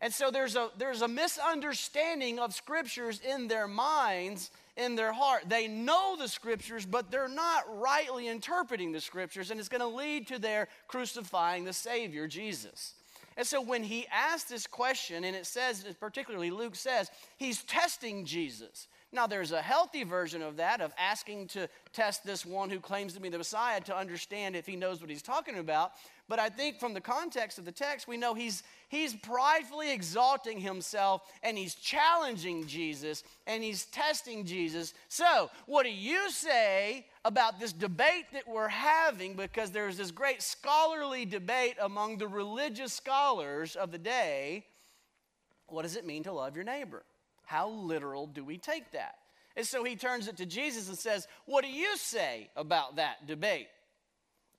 And 0.00 0.12
so 0.12 0.32
there's 0.32 0.56
a, 0.56 0.70
there's 0.78 1.02
a 1.02 1.08
misunderstanding 1.08 2.40
of 2.40 2.54
scriptures 2.54 3.20
in 3.20 3.46
their 3.46 3.68
minds, 3.68 4.50
in 4.76 4.96
their 4.96 5.12
heart. 5.12 5.44
They 5.46 5.68
know 5.68 6.16
the 6.18 6.26
scriptures, 6.26 6.86
but 6.86 7.10
they're 7.10 7.28
not 7.28 7.64
rightly 7.78 8.26
interpreting 8.26 8.92
the 8.92 9.00
scriptures, 9.00 9.50
and 9.50 9.60
it's 9.60 9.68
going 9.68 9.82
to 9.82 9.86
lead 9.86 10.26
to 10.28 10.38
their 10.40 10.68
crucifying 10.88 11.64
the 11.64 11.72
Savior, 11.72 12.26
Jesus. 12.26 12.94
And 13.36 13.46
so 13.46 13.60
when 13.60 13.82
he 13.82 14.06
asked 14.12 14.48
this 14.48 14.66
question, 14.66 15.24
and 15.24 15.36
it 15.36 15.46
says, 15.46 15.84
particularly 16.00 16.50
Luke 16.50 16.76
says, 16.76 17.10
he's 17.36 17.62
testing 17.62 18.24
Jesus. 18.24 18.88
Now, 19.14 19.26
there's 19.26 19.52
a 19.52 19.60
healthy 19.60 20.04
version 20.04 20.40
of 20.40 20.56
that, 20.56 20.80
of 20.80 20.94
asking 20.98 21.48
to 21.48 21.68
test 21.92 22.24
this 22.24 22.46
one 22.46 22.70
who 22.70 22.80
claims 22.80 23.12
to 23.12 23.20
be 23.20 23.28
the 23.28 23.36
Messiah 23.36 23.78
to 23.82 23.96
understand 23.96 24.56
if 24.56 24.66
he 24.66 24.74
knows 24.74 25.02
what 25.02 25.10
he's 25.10 25.20
talking 25.20 25.58
about. 25.58 25.92
But 26.28 26.38
I 26.38 26.48
think 26.48 26.80
from 26.80 26.94
the 26.94 27.00
context 27.00 27.58
of 27.58 27.66
the 27.66 27.72
text, 27.72 28.08
we 28.08 28.16
know 28.16 28.32
he's, 28.32 28.62
he's 28.88 29.14
pridefully 29.14 29.92
exalting 29.92 30.58
himself 30.58 31.30
and 31.42 31.58
he's 31.58 31.74
challenging 31.74 32.66
Jesus 32.66 33.22
and 33.46 33.62
he's 33.62 33.84
testing 33.84 34.46
Jesus. 34.46 34.94
So, 35.08 35.50
what 35.66 35.82
do 35.82 35.90
you 35.90 36.30
say 36.30 37.04
about 37.26 37.60
this 37.60 37.74
debate 37.74 38.24
that 38.32 38.48
we're 38.48 38.68
having? 38.68 39.34
Because 39.34 39.72
there's 39.72 39.98
this 39.98 40.10
great 40.10 40.40
scholarly 40.40 41.26
debate 41.26 41.74
among 41.82 42.16
the 42.16 42.28
religious 42.28 42.94
scholars 42.94 43.76
of 43.76 43.92
the 43.92 43.98
day. 43.98 44.64
What 45.66 45.82
does 45.82 45.96
it 45.96 46.06
mean 46.06 46.22
to 46.22 46.32
love 46.32 46.56
your 46.56 46.64
neighbor? 46.64 47.02
How 47.52 47.68
literal 47.68 48.26
do 48.26 48.46
we 48.46 48.56
take 48.56 48.92
that? 48.92 49.16
And 49.58 49.66
so 49.66 49.84
he 49.84 49.94
turns 49.94 50.26
it 50.26 50.38
to 50.38 50.46
Jesus 50.46 50.88
and 50.88 50.96
says, 50.96 51.28
What 51.44 51.62
do 51.62 51.70
you 51.70 51.98
say 51.98 52.48
about 52.56 52.96
that 52.96 53.26
debate? 53.26 53.68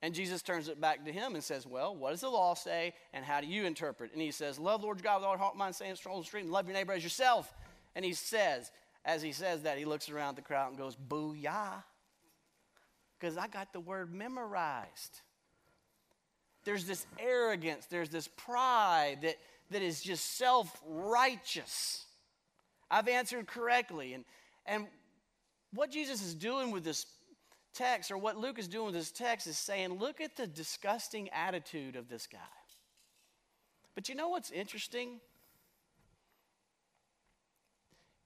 And 0.00 0.14
Jesus 0.14 0.42
turns 0.42 0.68
it 0.68 0.80
back 0.80 1.04
to 1.04 1.10
him 1.10 1.34
and 1.34 1.42
says, 1.42 1.66
Well, 1.66 1.96
what 1.96 2.12
does 2.12 2.20
the 2.20 2.28
law 2.28 2.54
say, 2.54 2.94
and 3.12 3.24
how 3.24 3.40
do 3.40 3.48
you 3.48 3.64
interpret? 3.64 4.12
And 4.12 4.22
he 4.22 4.30
says, 4.30 4.60
Love 4.60 4.84
Lord 4.84 5.02
God 5.02 5.16
with 5.16 5.24
all 5.24 5.32
your 5.32 5.38
heart, 5.38 5.56
mind, 5.56 5.70
and 5.70 5.76
soul, 5.76 5.96
strong, 5.96 6.22
street, 6.22 6.44
and 6.44 6.52
love 6.52 6.68
your 6.68 6.74
neighbor 6.74 6.92
as 6.92 7.02
yourself. 7.02 7.52
And 7.96 8.04
he 8.04 8.12
says, 8.12 8.70
as 9.04 9.22
he 9.22 9.32
says 9.32 9.62
that, 9.62 9.76
he 9.76 9.84
looks 9.84 10.08
around 10.08 10.36
the 10.36 10.42
crowd 10.42 10.68
and 10.68 10.78
goes, 10.78 10.96
Booyah. 10.96 11.82
Because 13.18 13.36
I 13.36 13.48
got 13.48 13.72
the 13.72 13.80
word 13.80 14.14
memorized. 14.14 15.20
There's 16.62 16.84
this 16.84 17.08
arrogance, 17.18 17.86
there's 17.86 18.10
this 18.10 18.28
pride 18.28 19.18
that, 19.22 19.34
that 19.72 19.82
is 19.82 20.00
just 20.00 20.38
self 20.38 20.80
righteous. 20.86 22.06
I've 22.94 23.08
answered 23.08 23.48
correctly. 23.48 24.14
And, 24.14 24.24
and 24.66 24.86
what 25.72 25.90
Jesus 25.90 26.22
is 26.22 26.32
doing 26.32 26.70
with 26.70 26.84
this 26.84 27.06
text, 27.74 28.12
or 28.12 28.16
what 28.16 28.36
Luke 28.36 28.60
is 28.60 28.68
doing 28.68 28.86
with 28.86 28.94
this 28.94 29.10
text, 29.10 29.48
is 29.48 29.58
saying, 29.58 29.98
look 29.98 30.20
at 30.20 30.36
the 30.36 30.46
disgusting 30.46 31.28
attitude 31.30 31.96
of 31.96 32.08
this 32.08 32.28
guy. 32.28 32.38
But 33.96 34.08
you 34.08 34.14
know 34.14 34.28
what's 34.28 34.52
interesting? 34.52 35.20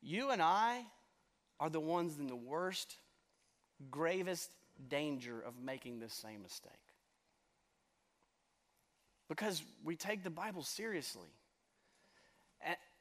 You 0.02 0.30
and 0.30 0.42
I 0.42 0.82
are 1.58 1.70
the 1.70 1.80
ones 1.80 2.18
in 2.18 2.26
the 2.26 2.36
worst, 2.36 2.94
gravest 3.90 4.50
danger 4.90 5.40
of 5.40 5.54
making 5.64 5.98
this 5.98 6.12
same 6.12 6.42
mistake. 6.42 6.72
Because 9.30 9.62
we 9.82 9.96
take 9.96 10.24
the 10.24 10.30
Bible 10.30 10.62
seriously. 10.62 11.28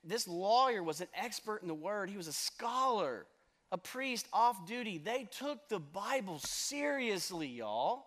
This 0.03 0.27
lawyer 0.27 0.83
was 0.83 1.01
an 1.01 1.07
expert 1.13 1.61
in 1.61 1.67
the 1.67 1.73
word, 1.73 2.09
he 2.09 2.17
was 2.17 2.27
a 2.27 2.33
scholar 2.33 3.25
a 3.71 3.77
priest 3.77 4.27
off 4.31 4.65
duty. 4.65 4.97
They 4.97 5.27
took 5.37 5.67
the 5.69 5.79
Bible 5.79 6.39
seriously, 6.39 7.47
y'all. 7.47 8.05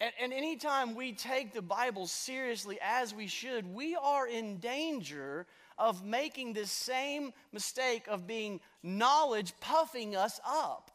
And, 0.00 0.12
and 0.20 0.32
anytime 0.32 0.94
we 0.94 1.12
take 1.12 1.52
the 1.52 1.62
Bible 1.62 2.06
seriously 2.06 2.78
as 2.82 3.14
we 3.14 3.26
should, 3.26 3.66
we 3.74 3.96
are 3.96 4.28
in 4.28 4.58
danger 4.58 5.46
of 5.78 6.04
making 6.04 6.52
this 6.52 6.70
same 6.70 7.32
mistake 7.52 8.04
of 8.08 8.26
being 8.26 8.60
knowledge 8.82 9.54
puffing 9.60 10.14
us 10.14 10.40
up 10.46 10.90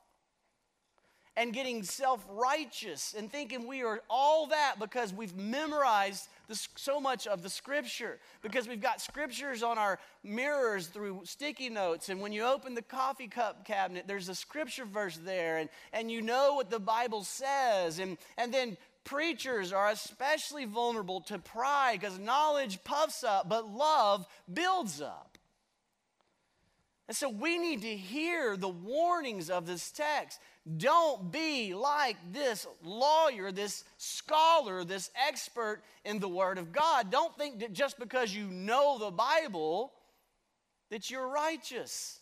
and 1.36 1.54
getting 1.54 1.84
self 1.84 2.24
righteous 2.30 3.16
and 3.18 3.32
thinking 3.32 3.68
we 3.68 3.82
are 3.82 4.02
all 4.10 4.48
that 4.48 4.76
because 4.80 5.12
we've 5.12 5.36
memorized 5.36 6.28
the, 6.54 6.68
so 6.76 7.00
much 7.00 7.28
of 7.28 7.42
the 7.42 7.50
scripture, 7.50 8.20
because 8.42 8.68
we've 8.68 8.82
got 8.82 9.02
scriptures 9.02 9.64
on 9.64 9.78
our 9.78 10.00
mirrors 10.24 10.88
through 10.88 11.22
sticky 11.26 11.70
notes. 11.70 12.10
And 12.10 12.22
when 12.22 12.32
you 12.32 12.44
open 12.44 12.76
the 12.76 12.82
coffee 12.82 13.28
cup 13.28 13.66
cabinet, 13.66 14.06
there's 14.08 14.30
a 14.30 14.36
scripture 14.36 14.86
verse 14.86 15.18
there, 15.18 15.58
and, 15.58 15.70
and 15.92 16.12
you 16.12 16.22
know 16.22 16.54
what 16.54 16.70
the 16.70 16.80
Bible 16.80 17.24
says. 17.24 18.00
And, 18.00 18.18
and 18.38 18.54
then 18.54 18.78
preachers 19.04 19.74
are 19.74 19.90
especially 19.90 20.66
vulnerable 20.66 21.22
to 21.22 21.40
pride 21.40 22.00
because 22.00 22.20
knowledge 22.20 22.84
puffs 22.84 23.24
up, 23.24 23.50
but 23.50 23.70
love 23.70 24.26
builds 24.52 25.02
up. 25.02 25.38
And 27.08 27.18
so 27.18 27.30
we 27.30 27.58
need 27.58 27.82
to 27.82 27.96
hear 27.96 28.56
the 28.56 28.70
warnings 28.70 29.50
of 29.50 29.66
this 29.66 29.92
text. 29.92 30.40
Don't 30.78 31.30
be 31.30 31.74
like 31.74 32.16
this 32.32 32.66
lawyer, 32.84 33.52
this 33.52 33.84
scholar, 33.98 34.86
this 34.86 35.12
expert 35.28 35.82
in 36.06 36.20
the 36.20 36.30
Word 36.30 36.58
of 36.58 36.72
God. 36.72 37.12
Don't 37.12 37.38
think 37.38 37.60
that 37.60 37.74
just 37.74 38.00
because 38.00 38.34
you 38.34 38.46
know 38.46 38.98
the 38.98 39.12
Bible 39.12 39.92
that 40.90 41.12
you're 41.12 41.28
righteous. 41.28 42.20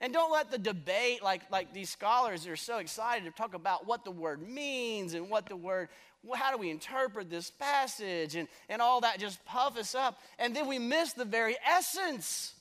And 0.00 0.12
don't 0.12 0.32
let 0.32 0.50
the 0.50 0.58
debate, 0.58 1.22
like, 1.22 1.42
like 1.52 1.72
these 1.72 1.90
scholars 1.90 2.48
are 2.48 2.56
so 2.56 2.78
excited 2.78 3.24
to 3.24 3.30
talk 3.30 3.54
about 3.54 3.86
what 3.86 4.04
the 4.04 4.10
word 4.10 4.42
means 4.42 5.14
and 5.14 5.30
what 5.30 5.46
the 5.46 5.54
word, 5.54 5.90
how 6.34 6.50
do 6.50 6.58
we 6.58 6.70
interpret 6.70 7.30
this 7.30 7.52
passage 7.52 8.34
and, 8.34 8.48
and 8.68 8.82
all 8.82 9.02
that 9.02 9.20
just 9.20 9.44
puff 9.44 9.78
us 9.78 9.94
up. 9.94 10.18
And 10.40 10.56
then 10.56 10.66
we 10.66 10.80
miss 10.80 11.12
the 11.12 11.24
very 11.24 11.56
essence 11.64 12.54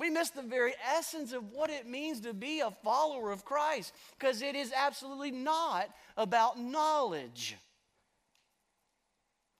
we 0.00 0.08
miss 0.08 0.30
the 0.30 0.40
very 0.40 0.72
essence 0.96 1.34
of 1.34 1.52
what 1.52 1.68
it 1.68 1.86
means 1.86 2.20
to 2.20 2.32
be 2.32 2.60
a 2.60 2.70
follower 2.82 3.30
of 3.30 3.44
Christ 3.44 3.92
because 4.18 4.40
it 4.40 4.56
is 4.56 4.72
absolutely 4.74 5.30
not 5.30 5.90
about 6.16 6.58
knowledge. 6.58 7.54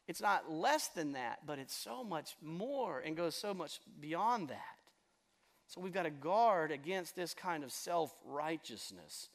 It's 0.09 0.23
not 0.23 0.51
less 0.51 0.89
than 0.89 1.13
that, 1.13 1.41
but 1.47 1.59
it's 1.59 1.75
so 1.75 2.03
much 2.03 2.35
more 2.41 3.01
and 3.01 3.19
goes 3.19 3.35
so 3.35 3.53
much 3.53 3.81
beyond 4.01 4.49
that. 4.49 4.79
So 5.69 5.83
we've 5.83 5.93
got 5.93 6.05
to 6.05 6.11
guard 6.11 6.73
against 6.73 7.15
this 7.15 7.35
kind 7.35 7.63
of 7.63 7.71
self 7.71 8.11
righteousness. 8.25 9.29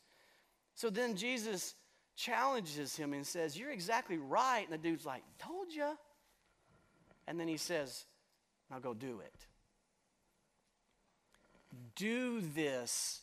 So 0.73 0.89
then 0.89 1.15
Jesus 1.15 1.75
challenges 2.15 2.95
him 2.95 3.13
and 3.13 3.25
says, 3.25 3.55
You're 3.55 3.71
exactly 3.71 4.17
right. 4.17 4.63
And 4.63 4.73
the 4.73 4.89
dude's 4.89 5.05
like, 5.05 5.21
Told 5.37 5.71
you. 5.71 5.91
And 7.27 7.39
then 7.39 7.47
he 7.47 7.57
says, 7.57 8.05
Now 8.71 8.79
go 8.79 8.95
do 8.95 9.19
it 9.19 9.45
do 11.95 12.41
this, 12.41 13.21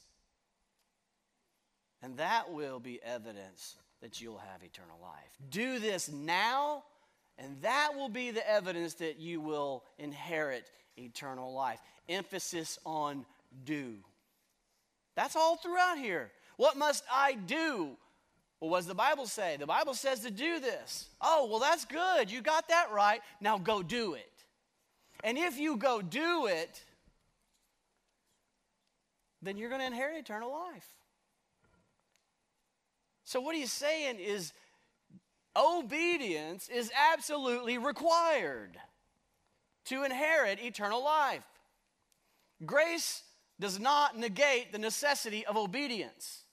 and 2.02 2.16
that 2.18 2.52
will 2.52 2.80
be 2.80 3.00
evidence 3.02 3.76
that 4.00 4.20
you'll 4.20 4.38
have 4.38 4.62
eternal 4.62 4.98
life. 5.00 5.36
Do 5.50 5.78
this 5.78 6.10
now, 6.10 6.84
and 7.38 7.60
that 7.62 7.90
will 7.94 8.08
be 8.08 8.30
the 8.30 8.48
evidence 8.48 8.94
that 8.94 9.18
you 9.18 9.40
will 9.40 9.84
inherit 9.98 10.70
eternal 10.96 11.52
life. 11.52 11.78
Emphasis 12.08 12.78
on 12.84 13.24
do. 13.64 13.94
That's 15.14 15.36
all 15.36 15.56
throughout 15.56 15.98
here. 15.98 16.30
What 16.56 16.76
must 16.76 17.04
I 17.12 17.34
do? 17.34 17.96
Well, 18.60 18.70
what 18.70 18.78
does 18.78 18.86
the 18.86 18.94
Bible 18.94 19.26
say? 19.26 19.56
The 19.58 19.66
Bible 19.66 19.94
says 19.94 20.20
to 20.20 20.30
do 20.30 20.60
this. 20.60 21.08
Oh, 21.20 21.48
well, 21.50 21.58
that's 21.58 21.84
good. 21.84 22.30
You 22.30 22.40
got 22.40 22.68
that 22.68 22.92
right. 22.92 23.20
Now 23.40 23.58
go 23.58 23.82
do 23.82 24.14
it. 24.14 24.30
And 25.24 25.36
if 25.36 25.58
you 25.58 25.76
go 25.76 26.00
do 26.00 26.46
it, 26.46 26.82
then 29.42 29.56
you're 29.56 29.68
going 29.68 29.80
to 29.80 29.86
inherit 29.86 30.16
eternal 30.16 30.50
life. 30.50 30.86
So, 33.24 33.40
what 33.40 33.56
he's 33.56 33.72
saying 33.72 34.18
is 34.18 34.52
obedience 35.56 36.68
is 36.68 36.90
absolutely 37.12 37.78
required 37.78 38.76
to 39.86 40.04
inherit 40.04 40.62
eternal 40.62 41.04
life. 41.04 41.44
Grace 42.64 43.22
does 43.58 43.80
not 43.80 44.16
negate 44.16 44.72
the 44.72 44.78
necessity 44.78 45.44
of 45.46 45.56
obedience. 45.56 46.44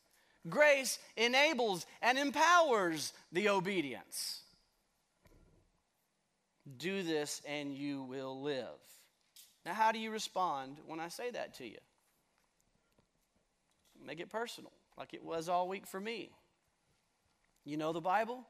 Grace 0.47 0.99
enables 1.17 1.85
and 2.01 2.17
empowers 2.17 3.13
the 3.31 3.49
obedience. 3.49 4.41
Do 6.77 7.03
this 7.03 7.41
and 7.47 7.73
you 7.73 8.03
will 8.03 8.41
live. 8.41 8.65
Now, 9.65 9.73
how 9.73 9.91
do 9.91 9.99
you 9.99 10.11
respond 10.11 10.77
when 10.87 10.99
I 10.99 11.09
say 11.09 11.31
that 11.31 11.55
to 11.55 11.65
you? 11.67 11.77
Make 14.05 14.19
it 14.19 14.29
personal, 14.29 14.71
like 14.97 15.13
it 15.13 15.23
was 15.23 15.49
all 15.49 15.67
week 15.67 15.85
for 15.85 15.99
me. 15.99 16.31
You 17.65 17.77
know 17.77 17.93
the 17.93 18.01
Bible? 18.01 18.45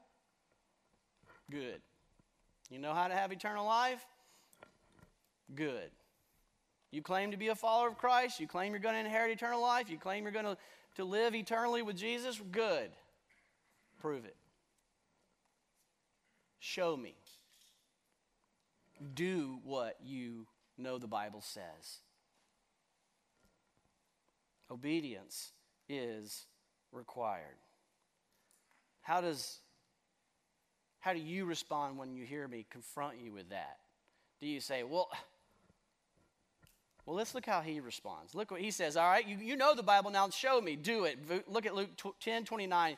Good. 1.50 1.80
You 2.70 2.78
know 2.78 2.94
how 2.94 3.08
to 3.08 3.14
have 3.14 3.32
eternal 3.32 3.66
life? 3.66 4.04
Good. 5.54 5.90
You 6.92 7.02
claim 7.02 7.30
to 7.32 7.36
be 7.36 7.48
a 7.48 7.54
follower 7.54 7.88
of 7.88 7.98
Christ. 7.98 8.40
You 8.40 8.46
claim 8.46 8.72
you're 8.72 8.80
going 8.80 8.94
to 8.94 9.00
inherit 9.00 9.32
eternal 9.32 9.60
life. 9.60 9.90
You 9.90 9.98
claim 9.98 10.24
you're 10.24 10.32
going 10.32 10.44
to, 10.44 10.56
to 10.96 11.04
live 11.04 11.34
eternally 11.34 11.82
with 11.82 11.96
Jesus. 11.96 12.40
Good. 12.50 12.90
Prove 14.00 14.24
it. 14.24 14.36
Show 16.58 16.96
me. 16.96 17.14
Do 19.14 19.58
what 19.64 19.96
you 20.04 20.46
know 20.78 20.98
the 20.98 21.06
Bible 21.06 21.40
says. 21.40 22.00
Obedience 24.70 25.52
is 25.88 26.46
required. 26.92 27.56
How 29.02 29.20
does 29.20 29.58
how 31.00 31.14
do 31.14 31.18
you 31.18 31.46
respond 31.46 31.96
when 31.96 32.12
you 32.12 32.24
hear 32.24 32.46
me 32.46 32.66
confront 32.70 33.18
you 33.18 33.32
with 33.32 33.48
that? 33.48 33.78
Do 34.38 34.46
you 34.46 34.60
say, 34.60 34.82
well, 34.82 35.08
well, 37.06 37.16
let's 37.16 37.34
look 37.34 37.46
how 37.46 37.62
he 37.62 37.80
responds. 37.80 38.34
Look 38.34 38.50
what 38.50 38.60
he 38.60 38.70
says. 38.70 38.96
All 38.96 39.08
right, 39.08 39.26
you, 39.26 39.36
you 39.38 39.56
know 39.56 39.74
the 39.74 39.82
Bible 39.82 40.10
now, 40.10 40.28
show 40.28 40.60
me, 40.60 40.76
do 40.76 41.04
it. 41.04 41.18
Look 41.48 41.66
at 41.66 41.74
Luke 41.74 41.90
10 42.20 42.44
29. 42.44 42.96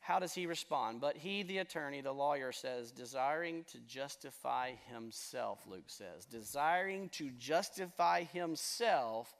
How 0.00 0.18
does 0.18 0.34
he 0.34 0.44
respond? 0.46 1.00
But 1.00 1.16
he, 1.16 1.42
the 1.42 1.58
attorney, 1.58 2.02
the 2.02 2.12
lawyer, 2.12 2.52
says, 2.52 2.92
desiring 2.92 3.64
to 3.72 3.78
justify 3.78 4.72
himself, 4.92 5.60
Luke 5.66 5.88
says, 5.88 6.26
desiring 6.26 7.08
to 7.10 7.30
justify 7.30 8.24
himself, 8.24 9.34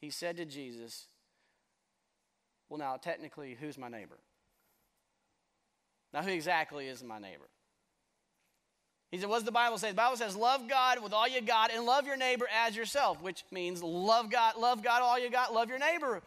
he 0.00 0.10
said 0.10 0.36
to 0.36 0.44
Jesus, 0.44 1.06
Well, 2.68 2.78
now, 2.78 2.96
technically, 2.96 3.56
who's 3.58 3.78
my 3.78 3.88
neighbor? 3.88 4.18
Now, 6.12 6.22
who 6.22 6.30
exactly 6.30 6.86
is 6.86 7.02
my 7.02 7.18
neighbor? 7.18 7.48
He 9.10 9.18
said, 9.18 9.28
What 9.28 9.36
does 9.36 9.44
the 9.44 9.52
Bible 9.52 9.78
say? 9.78 9.90
The 9.90 9.94
Bible 9.94 10.16
says, 10.16 10.36
Love 10.36 10.68
God 10.68 11.02
with 11.02 11.12
all 11.12 11.28
you 11.28 11.40
got 11.40 11.72
and 11.72 11.84
love 11.84 12.06
your 12.06 12.16
neighbor 12.16 12.46
as 12.64 12.76
yourself, 12.76 13.22
which 13.22 13.44
means 13.50 13.82
love 13.82 14.30
God, 14.30 14.56
love 14.58 14.82
God 14.82 15.02
all 15.02 15.18
you 15.18 15.30
got, 15.30 15.54
love 15.54 15.68
your 15.68 15.78
neighbor 15.78 16.22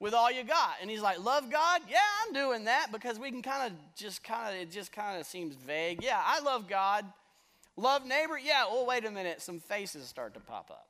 with 0.00 0.14
all 0.14 0.30
you 0.30 0.44
got. 0.44 0.76
And 0.80 0.90
he's 0.90 1.02
like, 1.02 1.22
Love 1.22 1.50
God? 1.50 1.82
Yeah, 1.88 1.98
I'm 2.26 2.32
doing 2.32 2.64
that 2.64 2.88
because 2.92 3.18
we 3.18 3.30
can 3.30 3.42
kind 3.42 3.72
of 3.72 3.78
just 3.96 4.22
kind 4.22 4.54
of, 4.54 4.62
it 4.62 4.70
just 4.70 4.92
kind 4.92 5.20
of 5.20 5.26
seems 5.26 5.54
vague. 5.54 6.02
Yeah, 6.02 6.20
I 6.22 6.40
love 6.40 6.68
God. 6.68 7.04
Love 7.76 8.04
neighbor? 8.04 8.38
Yeah, 8.38 8.64
well, 8.66 8.86
wait 8.86 9.04
a 9.04 9.10
minute. 9.10 9.40
Some 9.40 9.60
faces 9.60 10.06
start 10.06 10.34
to 10.34 10.40
pop 10.40 10.70
up. 10.70 10.89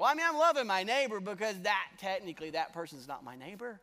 Well, 0.00 0.08
I 0.08 0.14
mean, 0.14 0.24
I'm 0.26 0.38
loving 0.38 0.66
my 0.66 0.82
neighbor 0.82 1.20
because 1.20 1.58
that, 1.58 1.88
technically, 1.98 2.48
that 2.52 2.72
person's 2.72 3.06
not 3.06 3.22
my 3.22 3.36
neighbor. 3.36 3.82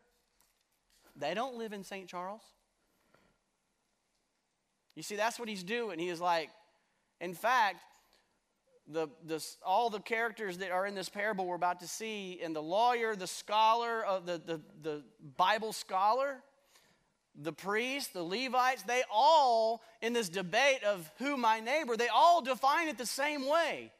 They 1.15 1.35
don't 1.35 1.57
live 1.59 1.73
in 1.73 1.83
St. 1.83 2.07
Charles. 2.07 2.41
You 4.95 5.03
see, 5.03 5.15
that's 5.15 5.37
what 5.37 5.47
he's 5.47 5.63
doing. 5.63 5.99
He 5.99 6.09
is 6.09 6.19
like, 6.19 6.49
in 7.21 7.35
fact, 7.35 7.81
the, 8.87 9.09
the, 9.27 9.45
all 9.63 9.91
the 9.91 9.99
characters 9.99 10.57
that 10.57 10.71
are 10.71 10.87
in 10.87 10.95
this 10.95 11.07
parable 11.07 11.45
we're 11.45 11.53
about 11.53 11.81
to 11.81 11.87
see, 11.87 12.39
and 12.43 12.55
the 12.55 12.63
lawyer, 12.63 13.15
the 13.15 13.27
scholar, 13.27 14.03
of 14.03 14.25
the, 14.25 14.41
the, 14.43 14.59
the 14.81 15.03
Bible 15.37 15.71
scholar, 15.71 16.37
the 17.39 17.53
priests, 17.53 18.11
the 18.11 18.23
Levites, 18.23 18.81
they 18.81 19.03
all, 19.13 19.83
in 20.01 20.13
this 20.13 20.29
debate 20.29 20.83
of 20.83 21.11
who 21.19 21.37
my 21.37 21.59
neighbor, 21.59 21.95
they 21.95 22.07
all 22.07 22.41
define 22.41 22.87
it 22.87 22.97
the 22.97 23.05
same 23.05 23.47
way. 23.47 23.91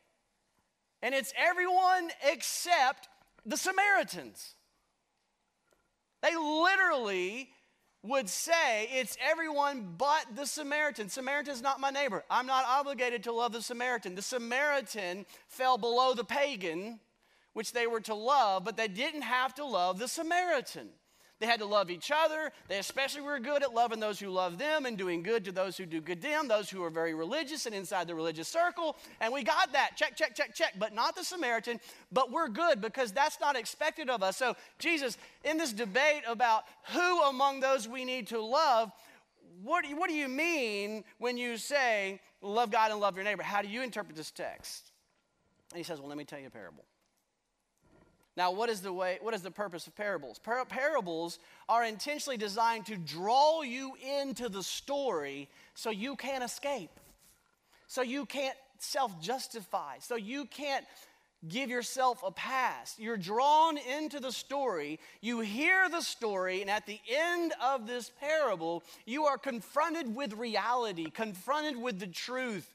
And 1.02 1.14
it's 1.14 1.34
everyone 1.38 2.10
except 2.24 3.08
the 3.46 3.58
Samaritans. 3.58 4.56
They 6.22 6.36
literally 6.36 7.50
would 8.04 8.30
say 8.30 8.88
it's 8.92 9.18
everyone 9.22 9.96
but 9.98 10.26
the 10.36 10.46
Samaritan. 10.46 11.10
Samaritan's 11.10 11.62
not 11.62 11.80
my 11.80 11.90
neighbor. 11.90 12.24
I'm 12.30 12.48
not 12.48 12.66
obligated 12.66 13.24
to 13.24 13.32
love 13.32 13.52
the 13.52 13.62
Samaritan. 13.62 14.16
The 14.16 14.22
Samaritan 14.22 15.26
fell 15.48 15.78
below 15.78 16.14
the 16.14 16.24
pagan, 16.24 17.00
which 17.54 17.74
they 17.74 17.88
were 17.88 18.02
to 18.02 18.16
love, 18.16 18.64
but 18.64 18.78
they 18.78 18.88
didn't 18.88 19.24
have 19.24 19.54
to 19.56 19.66
love 19.66 20.00
the 20.00 20.08
Samaritan. 20.08 20.90
They 21.40 21.46
had 21.46 21.60
to 21.60 21.66
love 21.66 21.92
each 21.92 22.12
other. 22.12 22.52
They 22.68 22.80
especially 22.80 23.22
were 23.22 23.40
good 23.40 23.62
at 23.62 23.74
loving 23.74 24.00
those 24.00 24.20
who 24.20 24.30
love 24.30 24.58
them 24.58 24.88
and 24.88 24.98
doing 24.98 25.22
good 25.22 25.46
to 25.46 25.52
those 25.52 25.78
who 25.78 25.86
do 25.86 26.02
good 26.02 26.22
to 26.24 26.28
them, 26.28 26.48
those 26.48 26.70
who 26.70 26.84
are 26.84 26.90
very 26.90 27.14
religious 27.14 27.68
and 27.68 27.76
inside 27.76 28.08
the 28.08 28.16
religious 28.16 28.48
circle. 28.48 28.96
And 29.22 29.32
we 29.32 29.44
got 29.44 29.72
that. 29.74 29.92
Check, 29.96 30.16
check, 30.16 30.36
check, 30.36 30.56
check. 30.56 30.74
But 30.80 30.96
not 30.96 31.16
the 31.16 31.24
Samaritan. 31.24 31.80
But 32.12 32.32
we're 32.32 32.48
good 32.48 32.82
because 32.82 33.12
that's 33.12 33.40
not 33.40 33.56
expected 33.56 34.10
of 34.10 34.24
us. 34.24 34.36
So, 34.36 34.56
Jesus, 34.80 35.18
in 35.44 35.58
this 35.58 35.74
debate 35.74 36.24
about 36.28 36.64
who 36.92 37.22
among 37.24 37.60
those 37.60 37.88
we 37.88 38.04
need 38.04 38.28
to 38.28 38.42
love, 38.42 38.92
what 39.62 39.84
do, 39.84 39.90
you, 39.90 39.96
what 39.96 40.10
do 40.10 40.16
you 40.16 40.28
mean 40.28 41.04
when 41.20 41.38
you 41.38 41.58
say 41.58 42.20
love 42.42 42.72
God 42.72 42.92
and 42.92 43.00
love 43.00 43.16
your 43.16 43.24
neighbor? 43.24 43.44
How 43.44 43.62
do 43.62 43.68
you 43.68 43.84
interpret 43.84 44.16
this 44.16 44.32
text? 44.32 44.92
And 45.72 45.78
he 45.78 45.84
says, 45.84 46.00
Well, 46.00 46.10
let 46.10 46.18
me 46.18 46.24
tell 46.24 46.40
you 46.40 46.48
a 46.48 46.52
parable. 46.52 46.84
Now, 48.38 48.52
what 48.52 48.70
is 48.70 48.82
the 48.82 48.94
way, 48.94 49.18
what 49.20 49.34
is 49.34 49.42
the 49.42 49.50
purpose 49.50 49.88
of 49.88 49.96
parables? 49.96 50.38
Par- 50.38 50.64
parables 50.66 51.40
are 51.68 51.84
intentionally 51.84 52.38
designed 52.38 52.86
to 52.86 52.96
draw 52.96 53.64
you 53.64 53.94
into 53.96 54.48
the 54.48 54.62
story 54.62 55.50
so 55.74 55.90
you 55.90 56.16
can't 56.16 56.44
escape. 56.44 56.92
So 57.88 58.04
you 58.04 58.28
can't 58.28 58.56
self-justify. 58.78 59.96
So 60.02 60.16
you 60.16 60.46
can't 60.46 60.86
give 61.48 61.72
yourself 61.72 62.22
a 62.24 62.30
pass. 62.30 62.96
You're 63.00 63.18
drawn 63.18 63.80
into 63.80 64.20
the 64.20 64.32
story, 64.32 65.00
you 65.22 65.40
hear 65.40 65.90
the 65.90 66.02
story, 66.02 66.62
and 66.62 66.70
at 66.70 66.86
the 66.86 67.00
end 67.10 67.54
of 67.64 67.88
this 67.88 68.12
parable, 68.20 68.84
you 69.06 69.26
are 69.26 69.38
confronted 69.38 70.16
with 70.16 70.34
reality, 70.34 71.10
confronted 71.10 71.76
with 71.76 72.00
the 72.00 72.08
truth. 72.08 72.72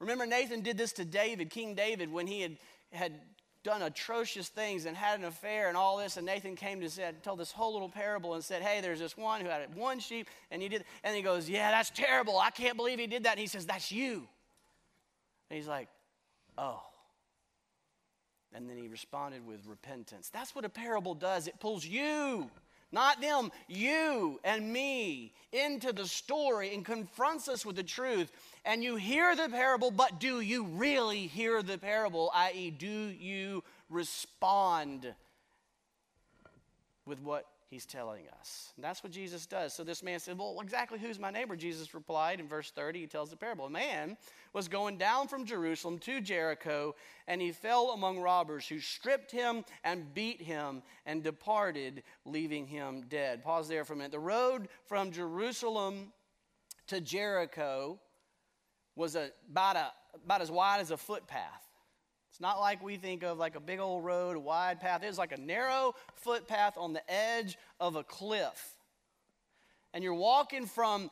Remember, 0.00 0.26
Nathan 0.26 0.62
did 0.62 0.78
this 0.78 0.92
to 0.94 1.04
David, 1.04 1.50
King 1.50 1.74
David, 1.74 2.12
when 2.12 2.26
he 2.26 2.42
had, 2.42 2.56
had 2.92 3.12
done 3.64 3.82
atrocious 3.82 4.48
things 4.48 4.84
and 4.84 4.96
had 4.96 5.18
an 5.18 5.24
affair 5.24 5.68
and 5.68 5.76
all 5.76 5.96
this. 5.96 6.16
And 6.16 6.26
Nathan 6.26 6.54
came 6.54 6.80
to 6.82 6.90
said, 6.90 7.22
told 7.24 7.40
this 7.40 7.50
whole 7.50 7.72
little 7.72 7.88
parable 7.88 8.34
and 8.34 8.44
said, 8.44 8.62
Hey, 8.62 8.80
there's 8.80 9.00
this 9.00 9.16
one 9.16 9.40
who 9.40 9.48
had 9.48 9.74
one 9.74 9.98
sheep 9.98 10.28
and 10.50 10.62
he 10.62 10.68
did. 10.68 10.84
And 11.02 11.16
he 11.16 11.22
goes, 11.22 11.48
Yeah, 11.48 11.70
that's 11.70 11.90
terrible. 11.90 12.38
I 12.38 12.50
can't 12.50 12.76
believe 12.76 12.98
he 12.98 13.06
did 13.06 13.24
that. 13.24 13.32
And 13.32 13.40
he 13.40 13.46
says, 13.46 13.66
That's 13.66 13.90
you. 13.90 14.28
And 15.50 15.56
he's 15.56 15.66
like, 15.66 15.88
Oh. 16.56 16.80
And 18.52 18.70
then 18.70 18.76
he 18.76 18.86
responded 18.86 19.44
with 19.44 19.66
repentance. 19.66 20.30
That's 20.32 20.54
what 20.54 20.64
a 20.64 20.68
parable 20.68 21.14
does. 21.14 21.48
It 21.48 21.58
pulls 21.58 21.84
you, 21.84 22.48
not 22.92 23.20
them, 23.20 23.50
you 23.66 24.38
and 24.44 24.72
me 24.72 25.32
into 25.52 25.92
the 25.92 26.06
story 26.06 26.72
and 26.72 26.84
confronts 26.84 27.48
us 27.48 27.66
with 27.66 27.74
the 27.74 27.82
truth 27.82 28.30
and 28.64 28.82
you 28.82 28.96
hear 28.96 29.36
the 29.36 29.48
parable, 29.48 29.90
but 29.90 30.18
do 30.18 30.40
you 30.40 30.64
really 30.64 31.26
hear 31.26 31.62
the 31.62 31.78
parable? 31.78 32.30
I.e., 32.34 32.70
do 32.70 32.86
you 32.86 33.62
respond 33.90 35.14
with 37.06 37.20
what 37.20 37.46
he's 37.68 37.84
telling 37.84 38.24
us? 38.40 38.72
And 38.76 38.84
that's 38.84 39.02
what 39.02 39.12
Jesus 39.12 39.44
does. 39.44 39.74
So 39.74 39.84
this 39.84 40.02
man 40.02 40.18
said, 40.18 40.38
Well, 40.38 40.58
exactly 40.62 40.98
who's 40.98 41.18
my 41.18 41.30
neighbor? 41.30 41.56
Jesus 41.56 41.92
replied 41.92 42.40
in 42.40 42.48
verse 42.48 42.70
30, 42.70 43.00
he 43.00 43.06
tells 43.06 43.28
the 43.28 43.36
parable. 43.36 43.66
A 43.66 43.70
man 43.70 44.16
was 44.54 44.66
going 44.66 44.96
down 44.96 45.28
from 45.28 45.44
Jerusalem 45.44 45.98
to 45.98 46.22
Jericho, 46.22 46.94
and 47.28 47.42
he 47.42 47.52
fell 47.52 47.90
among 47.90 48.18
robbers 48.18 48.66
who 48.66 48.80
stripped 48.80 49.30
him 49.30 49.64
and 49.84 50.14
beat 50.14 50.40
him 50.40 50.82
and 51.04 51.22
departed, 51.22 52.02
leaving 52.24 52.66
him 52.66 53.02
dead. 53.10 53.42
Pause 53.44 53.68
there 53.68 53.84
for 53.84 53.92
a 53.92 53.96
minute. 53.96 54.12
The 54.12 54.20
road 54.20 54.68
from 54.86 55.10
Jerusalem 55.10 56.12
to 56.86 57.00
Jericho 57.00 57.98
was 58.96 59.16
a, 59.16 59.30
about, 59.50 59.76
a, 59.76 59.92
about 60.24 60.40
as 60.40 60.50
wide 60.50 60.80
as 60.80 60.90
a 60.90 60.96
footpath. 60.96 61.62
It's 62.30 62.40
not 62.40 62.58
like 62.58 62.82
we 62.82 62.96
think 62.96 63.22
of 63.22 63.38
like 63.38 63.54
a 63.54 63.60
big 63.60 63.78
old 63.78 64.04
road, 64.04 64.36
a 64.36 64.40
wide 64.40 64.80
path. 64.80 65.02
It 65.04 65.06
was 65.06 65.18
like 65.18 65.32
a 65.32 65.40
narrow 65.40 65.94
footpath 66.16 66.76
on 66.76 66.92
the 66.92 67.02
edge 67.08 67.56
of 67.78 67.94
a 67.94 68.02
cliff. 68.02 68.76
And 69.92 70.02
you're 70.02 70.14
walking 70.14 70.66
from 70.66 71.10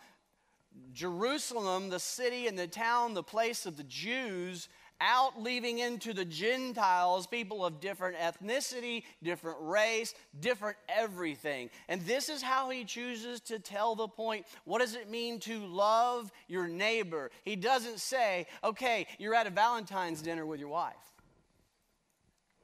Jerusalem, 0.93 1.91
the 1.91 2.01
city 2.01 2.49
and 2.49 2.59
the 2.59 2.67
town, 2.67 3.15
the 3.15 3.23
place 3.23 3.67
of 3.67 3.77
the 3.77 3.85
Jews, 3.85 4.69
out 5.03 5.43
leaving 5.43 5.81
into 5.81 6.15
the 6.15 6.25
Gentiles, 6.25 7.27
people 7.27 7.67
of 7.67 7.81
different 7.81 8.17
ethnicity, 8.17 9.03
different 9.23 9.59
race, 9.61 10.15
different 10.41 10.77
everything. 10.89 11.69
And 11.89 12.01
this 12.03 12.29
is 12.29 12.41
how 12.41 12.71
he 12.71 12.85
chooses 12.85 13.41
to 13.41 13.59
tell 13.59 13.97
the 13.97 14.07
point. 14.07 14.47
What 14.65 14.79
does 14.79 14.95
it 14.95 15.11
mean 15.11 15.41
to 15.41 15.59
love 15.67 16.31
your 16.47 16.69
neighbor? 16.69 17.31
He 17.45 17.57
doesn't 17.57 17.99
say, 17.99 18.47
okay, 18.63 19.09
you're 19.19 19.35
at 19.35 19.49
a 19.49 19.51
Valentine's 19.51 20.23
dinner 20.23 20.47
with 20.47 20.61
your 20.61 20.69
wife, 20.69 20.95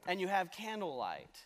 and 0.07 0.21
you 0.21 0.29
have 0.29 0.49
candlelight, 0.51 1.37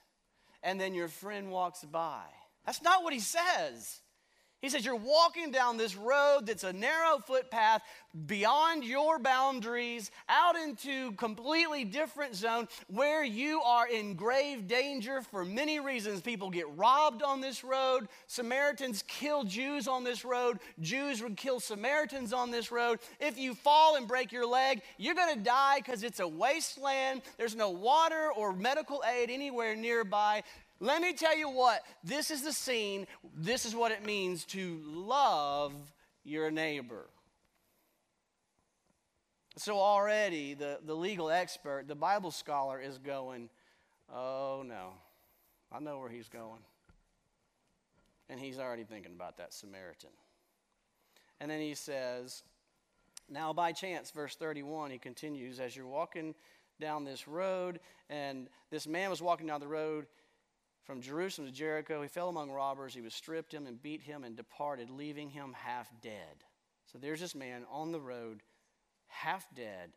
and 0.61 0.79
then 0.79 0.93
your 0.93 1.07
friend 1.07 1.49
walks 1.49 1.83
by. 1.83 2.21
That's 2.65 2.83
not 2.83 3.03
what 3.03 3.13
he 3.13 3.19
says. 3.19 3.99
He 4.63 4.69
says, 4.69 4.85
You're 4.85 4.95
walking 4.95 5.51
down 5.51 5.75
this 5.75 5.97
road 5.97 6.45
that's 6.45 6.63
a 6.63 6.71
narrow 6.71 7.19
footpath 7.19 7.83
beyond 8.27 8.85
your 8.85 9.19
boundaries, 9.19 10.09
out 10.29 10.55
into 10.55 11.11
completely 11.13 11.83
different 11.83 12.33
zone 12.33 12.69
where 12.87 13.25
you 13.25 13.61
are 13.63 13.87
in 13.87 14.13
grave 14.13 14.67
danger 14.67 15.21
for 15.21 15.43
many 15.43 15.81
reasons. 15.81 16.21
People 16.21 16.49
get 16.49 16.65
robbed 16.77 17.23
on 17.23 17.41
this 17.41 17.63
road. 17.63 18.07
Samaritans 18.27 19.03
kill 19.07 19.43
Jews 19.43 19.87
on 19.87 20.05
this 20.05 20.23
road. 20.23 20.59
Jews 20.79 21.21
would 21.21 21.35
kill 21.35 21.59
Samaritans 21.59 22.31
on 22.31 22.49
this 22.49 22.71
road. 22.71 22.99
If 23.19 23.37
you 23.37 23.55
fall 23.55 23.97
and 23.97 24.07
break 24.07 24.31
your 24.31 24.47
leg, 24.47 24.81
you're 24.97 25.15
going 25.15 25.35
to 25.35 25.43
die 25.43 25.79
because 25.79 26.03
it's 26.03 26.21
a 26.21 26.27
wasteland. 26.27 27.23
There's 27.37 27.55
no 27.55 27.69
water 27.69 28.29
or 28.37 28.53
medical 28.53 29.03
aid 29.05 29.29
anywhere 29.29 29.75
nearby. 29.75 30.43
Let 30.83 31.01
me 31.01 31.13
tell 31.13 31.37
you 31.37 31.49
what, 31.49 31.81
this 32.03 32.29
is 32.29 32.41
the 32.41 32.51
scene. 32.51 33.07
This 33.37 33.65
is 33.65 33.73
what 33.73 33.93
it 33.93 34.05
means 34.05 34.43
to 34.47 34.81
love 34.85 35.71
your 36.25 36.51
neighbor. 36.51 37.05
So 39.55 39.79
already 39.79 40.55
the, 40.55 40.79
the 40.85 40.93
legal 40.93 41.29
expert, 41.29 41.87
the 41.87 41.95
Bible 41.95 42.31
scholar, 42.31 42.81
is 42.81 42.97
going, 42.97 43.49
oh 44.13 44.65
no, 44.67 44.89
I 45.71 45.79
know 45.79 45.99
where 45.99 46.09
he's 46.09 46.27
going. 46.27 46.59
And 48.29 48.37
he's 48.37 48.59
already 48.59 48.83
thinking 48.83 49.13
about 49.15 49.37
that 49.37 49.53
Samaritan. 49.53 50.09
And 51.39 51.49
then 51.49 51.61
he 51.61 51.75
says, 51.75 52.43
now 53.29 53.53
by 53.53 53.71
chance, 53.71 54.11
verse 54.11 54.35
31, 54.35 54.91
he 54.91 54.97
continues, 54.97 55.61
as 55.61 55.77
you're 55.77 55.87
walking 55.87 56.35
down 56.81 57.05
this 57.05 57.25
road, 57.25 57.79
and 58.09 58.49
this 58.69 58.85
man 58.85 59.09
was 59.09 59.21
walking 59.21 59.47
down 59.47 59.61
the 59.61 59.67
road 59.67 60.07
from 60.83 61.01
Jerusalem 61.01 61.47
to 61.47 61.53
Jericho. 61.53 62.01
He 62.01 62.07
fell 62.07 62.29
among 62.29 62.51
robbers. 62.51 62.93
He 62.93 63.01
was 63.01 63.13
stripped 63.13 63.53
him 63.53 63.67
and 63.67 63.81
beat 63.81 64.01
him 64.01 64.23
and 64.23 64.35
departed, 64.35 64.89
leaving 64.89 65.29
him 65.29 65.55
half 65.57 65.89
dead. 66.01 66.43
So 66.91 66.97
there's 66.97 67.21
this 67.21 67.35
man 67.35 67.63
on 67.71 67.91
the 67.91 68.01
road, 68.01 68.41
half 69.07 69.45
dead. 69.55 69.91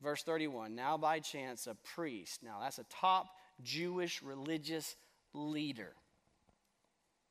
Verse 0.00 0.22
31 0.22 0.74
Now 0.74 0.96
by 0.96 1.20
chance, 1.20 1.66
a 1.66 1.74
priest, 1.74 2.42
now 2.42 2.58
that's 2.60 2.78
a 2.78 2.84
top 2.84 3.26
Jewish 3.62 4.22
religious 4.22 4.96
leader. 5.34 5.92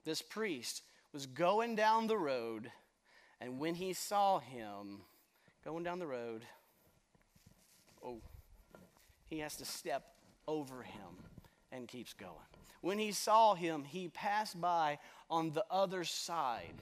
This 0.03 0.21
priest 0.21 0.83
was 1.13 1.25
going 1.25 1.75
down 1.75 2.07
the 2.07 2.17
road, 2.17 2.69
and 3.39 3.59
when 3.59 3.75
he 3.75 3.93
saw 3.93 4.39
him 4.39 5.01
going 5.63 5.83
down 5.83 5.99
the 5.99 6.07
road, 6.07 6.43
oh, 8.03 8.19
he 9.25 9.39
has 9.39 9.55
to 9.57 9.65
step 9.65 10.03
over 10.47 10.83
him 10.83 11.23
and 11.71 11.87
keeps 11.87 12.13
going. 12.13 12.33
When 12.81 12.99
he 12.99 13.11
saw 13.11 13.55
him, 13.55 13.83
he 13.83 14.07
passed 14.07 14.59
by 14.59 14.99
on 15.29 15.51
the 15.51 15.65
other 15.69 16.03
side. 16.03 16.81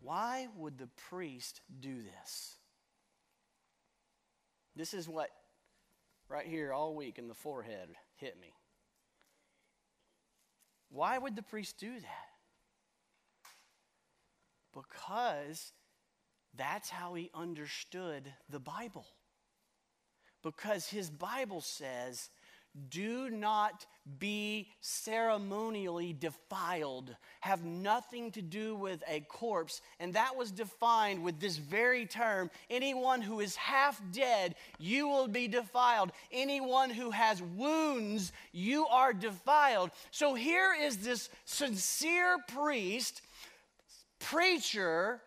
Why 0.00 0.48
would 0.56 0.78
the 0.78 0.88
priest 1.08 1.60
do 1.80 2.02
this? 2.02 2.56
This 4.74 4.94
is 4.94 5.08
what, 5.08 5.30
right 6.28 6.46
here, 6.46 6.72
all 6.72 6.94
week 6.94 7.18
in 7.18 7.28
the 7.28 7.34
forehead, 7.34 7.88
hit 8.16 8.40
me. 8.40 8.52
Why 10.90 11.18
would 11.18 11.36
the 11.36 11.42
priest 11.42 11.78
do 11.78 11.92
that? 11.92 12.28
Because 14.72 15.72
that's 16.56 16.88
how 16.88 17.14
he 17.14 17.30
understood 17.34 18.32
the 18.48 18.60
Bible. 18.60 19.06
Because 20.42 20.88
his 20.88 21.10
Bible 21.10 21.60
says 21.60 22.30
do 22.90 23.30
not 23.30 23.86
be 24.18 24.68
ceremonially 24.80 26.12
defiled, 26.12 27.14
have 27.40 27.64
nothing 27.64 28.30
to 28.32 28.42
do 28.42 28.74
with 28.74 29.02
a 29.08 29.20
corpse. 29.20 29.80
And 30.00 30.14
that 30.14 30.36
was 30.36 30.50
defined 30.50 31.22
with 31.22 31.40
this 31.40 31.56
very 31.56 32.06
term 32.06 32.50
anyone 32.70 33.20
who 33.20 33.40
is 33.40 33.56
half 33.56 34.00
dead, 34.12 34.54
you 34.78 35.08
will 35.08 35.28
be 35.28 35.48
defiled. 35.48 36.12
Anyone 36.32 36.90
who 36.90 37.10
has 37.10 37.42
wounds, 37.42 38.32
you 38.52 38.86
are 38.86 39.12
defiled. 39.12 39.90
So 40.10 40.34
here 40.34 40.74
is 40.80 40.98
this 40.98 41.28
sincere 41.44 42.38
priest, 42.48 43.22
preacher, 44.18 45.20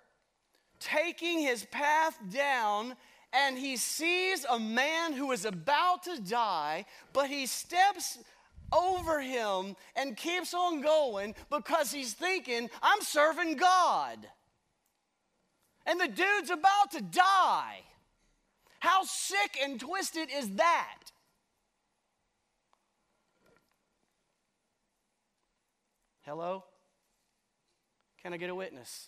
taking 0.80 1.40
his 1.40 1.66
path 1.66 2.18
down 2.32 2.96
and 3.34 3.58
he 3.58 3.78
sees 3.78 4.46
a 4.50 4.60
man 4.60 5.14
who 5.14 5.32
is 5.32 5.46
about 5.46 6.04
to 6.04 6.20
die, 6.22 6.86
but 7.14 7.28
he 7.28 7.46
steps 7.46 8.20
over 8.74 9.22
him 9.22 9.76
and 9.96 10.18
keeps 10.18 10.54
on 10.54 10.82
going 10.82 11.36
because 11.50 11.92
he's 11.92 12.14
thinking, 12.14 12.70
I'm 12.82 13.02
serving 13.02 13.58
God. 13.58 14.18
And 15.86 16.00
the 16.00 16.08
dude's 16.08 16.50
about 16.50 16.92
to 16.92 17.02
die. 17.02 17.80
How 18.80 19.04
sick 19.04 19.58
and 19.62 19.80
twisted 19.80 20.30
is 20.34 20.50
that? 20.56 21.12
Hello? 26.24 26.64
Can 28.22 28.34
I 28.34 28.38
get 28.38 28.50
a 28.50 28.56
witness? 28.56 29.08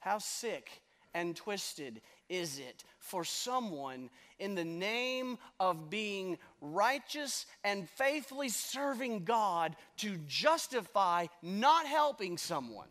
How 0.00 0.18
sick 0.18 0.82
and 1.14 1.34
twisted 1.34 2.00
is 2.28 2.58
it 2.58 2.84
for 2.98 3.24
someone 3.24 4.10
in 4.38 4.54
the 4.54 4.64
name 4.64 5.38
of 5.58 5.88
being 5.88 6.38
righteous 6.60 7.46
and 7.64 7.88
faithfully 7.88 8.50
serving 8.50 9.24
God 9.24 9.74
to 9.98 10.18
justify 10.26 11.26
not 11.42 11.86
helping 11.86 12.36
someone? 12.36 12.88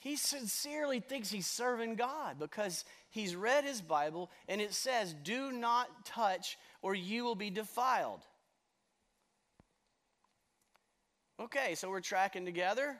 He 0.00 0.16
sincerely 0.16 1.00
thinks 1.00 1.30
he's 1.30 1.46
serving 1.46 1.96
God 1.96 2.38
because 2.38 2.86
he's 3.10 3.36
read 3.36 3.64
his 3.64 3.82
Bible 3.82 4.30
and 4.48 4.58
it 4.58 4.72
says, 4.72 5.14
Do 5.24 5.52
not 5.52 6.06
touch 6.06 6.56
or 6.80 6.94
you 6.94 7.22
will 7.24 7.34
be 7.34 7.50
defiled. 7.50 8.20
Okay, 11.40 11.74
so 11.74 11.88
we're 11.88 12.00
tracking 12.00 12.44
together. 12.44 12.96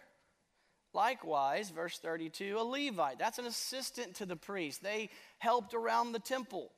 Likewise, 0.94 1.68
verse 1.68 1.98
32, 1.98 2.56
a 2.58 2.62
Levite, 2.62 3.18
that's 3.18 3.38
an 3.38 3.44
assistant 3.44 4.14
to 4.16 4.26
the 4.26 4.34
priest. 4.34 4.82
They 4.82 5.10
helped 5.38 5.74
around 5.74 6.12
the 6.12 6.18
temple. 6.18 6.72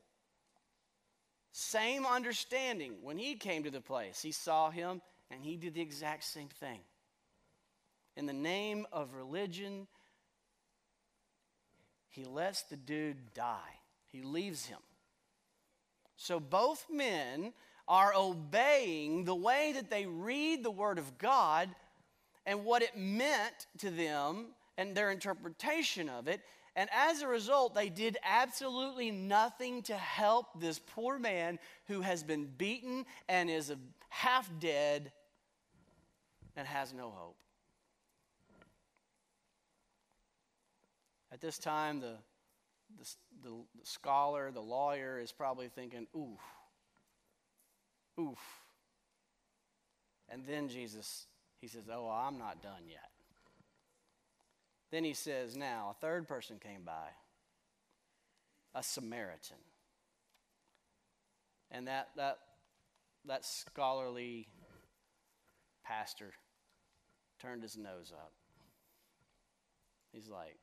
Same 1.53 2.05
understanding. 2.05 2.95
When 3.03 3.17
he 3.17 3.37
came 3.37 3.63
to 3.63 3.71
the 3.71 3.81
place, 3.81 4.21
he 4.21 4.33
saw 4.33 4.71
him 4.71 5.01
and 5.31 5.45
he 5.45 5.57
did 5.57 5.75
the 5.75 5.81
exact 5.81 6.25
same 6.25 6.49
thing. 6.49 6.81
In 8.17 8.27
the 8.27 8.33
name 8.33 8.87
of 8.93 9.15
religion, 9.15 9.87
he 12.09 12.25
lets 12.25 12.63
the 12.63 12.77
dude 12.77 13.35
die, 13.35 13.79
he 14.11 14.23
leaves 14.23 14.67
him. 14.67 14.81
So 16.17 16.41
both 16.41 16.87
men 16.93 17.53
are 17.89 18.13
obeying 18.15 19.25
the 19.25 19.35
way 19.35 19.73
that 19.75 19.91
they 19.91 20.07
read 20.07 20.63
the 20.63 20.71
Word 20.71 20.99
of 20.99 21.19
God 21.19 21.69
and 22.47 22.65
what 22.65 22.83
it 22.83 22.97
meant 22.97 23.67
to 23.79 23.91
them 23.91 24.47
and 24.79 24.95
their 24.95 25.11
interpretation 25.11 26.09
of 26.09 26.29
it. 26.29 26.41
And 26.75 26.89
as 26.93 27.21
a 27.21 27.29
result, 27.29 27.75
they 27.75 27.91
did 27.91 28.17
absolutely 28.25 29.11
nothing 29.11 29.83
to 29.83 29.95
help 29.95 30.61
this 30.61 30.79
poor 30.79 31.19
man 31.19 31.59
who 31.87 32.01
has 32.01 32.23
been 32.23 32.47
beaten 32.57 33.05
and 33.29 33.51
is 33.51 33.73
half 34.09 34.51
dead 34.59 35.13
and 36.57 36.67
has 36.67 36.95
no 36.95 37.11
hope. 37.11 37.37
At 41.31 41.41
this 41.41 41.59
time, 41.59 42.01
the, 42.01 42.17
the, 42.99 43.15
the, 43.43 43.51
the 43.51 43.87
scholar, 43.87 44.51
the 44.51 44.61
lawyer, 44.61 45.19
is 45.19 45.33
probably 45.33 45.69
thinking, 45.69 46.07
ooh, 46.15 46.39
Oof. 48.21 48.39
And 50.29 50.45
then 50.47 50.69
Jesus, 50.69 51.27
he 51.61 51.69
says, 51.69 51.85
Oh, 51.93 52.09
I'm 52.09 52.39
not 52.39 52.63
done 52.63 52.89
yet. 52.89 53.11
Then 54.91 55.05
he 55.05 55.15
says, 55.15 55.57
Now, 55.57 55.95
a 55.97 56.01
third 56.01 56.29
person 56.29 56.59
came 56.59 56.83
by, 56.85 57.09
a 58.75 58.83
Samaritan. 58.83 59.57
And 61.71 61.87
that, 61.89 62.11
that, 62.17 62.39
that 63.27 63.45
scholarly 63.45 64.49
pastor 65.85 66.33
turned 67.41 67.63
his 67.63 67.77
nose 67.77 68.13
up. 68.15 68.33
He's 70.13 70.29
like, 70.29 70.59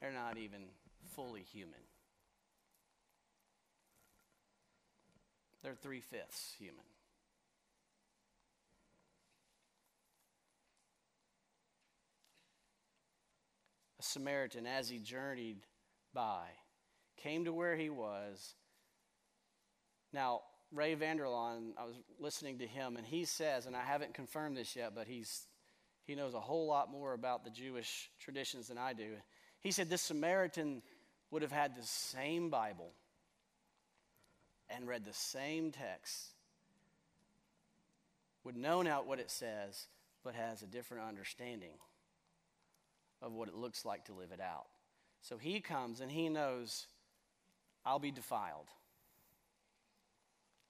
They're 0.00 0.12
not 0.12 0.36
even 0.36 0.64
fully 1.14 1.42
human. 1.42 1.80
They're 5.64 5.74
three 5.74 6.00
fifths 6.00 6.54
human. 6.58 6.84
A 13.98 14.02
Samaritan, 14.02 14.66
as 14.66 14.90
he 14.90 14.98
journeyed 14.98 15.56
by, 16.12 16.48
came 17.16 17.46
to 17.46 17.52
where 17.54 17.76
he 17.76 17.88
was. 17.88 18.54
Now, 20.12 20.42
Ray 20.70 20.92
Vander 20.92 21.24
Laan, 21.24 21.70
I 21.78 21.86
was 21.86 21.94
listening 22.20 22.58
to 22.58 22.66
him, 22.66 22.96
and 22.98 23.06
he 23.06 23.24
says, 23.24 23.64
and 23.64 23.74
I 23.74 23.84
haven't 23.84 24.12
confirmed 24.12 24.58
this 24.58 24.76
yet, 24.76 24.92
but 24.94 25.06
he's, 25.06 25.46
he 26.02 26.14
knows 26.14 26.34
a 26.34 26.40
whole 26.40 26.66
lot 26.66 26.92
more 26.92 27.14
about 27.14 27.42
the 27.42 27.50
Jewish 27.50 28.10
traditions 28.20 28.68
than 28.68 28.76
I 28.76 28.92
do. 28.92 29.12
He 29.60 29.70
said 29.70 29.88
this 29.88 30.02
Samaritan 30.02 30.82
would 31.30 31.40
have 31.40 31.52
had 31.52 31.74
the 31.74 31.82
same 31.82 32.50
Bible 32.50 32.92
and 34.70 34.88
read 34.88 35.04
the 35.04 35.12
same 35.12 35.70
text 35.70 36.32
would 38.44 38.56
know 38.56 38.86
out 38.86 39.06
what 39.06 39.18
it 39.18 39.30
says, 39.30 39.86
but 40.22 40.34
has 40.34 40.62
a 40.62 40.66
different 40.66 41.04
understanding 41.08 41.78
of 43.22 43.32
what 43.32 43.48
it 43.48 43.54
looks 43.54 43.84
like 43.84 44.04
to 44.04 44.12
live 44.12 44.32
it 44.32 44.40
out. 44.40 44.66
So 45.22 45.38
he 45.38 45.60
comes 45.60 46.00
and 46.00 46.10
he 46.10 46.28
knows, 46.28 46.86
I'll 47.84 47.98
be 47.98 48.10
defiled. 48.10 48.68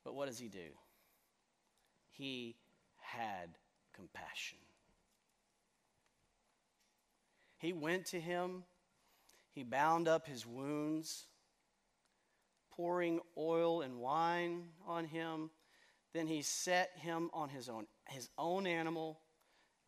But 0.04 0.14
what 0.14 0.28
does 0.28 0.38
he 0.38 0.48
do? 0.48 0.70
He 2.10 2.54
had 3.00 3.50
compassion. 3.94 4.58
He 7.58 7.72
went 7.72 8.06
to 8.06 8.20
him, 8.20 8.64
he 9.50 9.62
bound 9.62 10.06
up 10.06 10.26
his 10.26 10.46
wounds 10.46 11.26
pouring 12.76 13.20
oil 13.36 13.82
and 13.82 13.98
wine 13.98 14.64
on 14.86 15.04
him. 15.04 15.50
Then 16.12 16.26
he 16.26 16.42
set 16.42 16.90
him 16.96 17.30
on 17.32 17.48
his 17.48 17.68
own, 17.68 17.86
his 18.08 18.28
own 18.38 18.66
animal, 18.66 19.18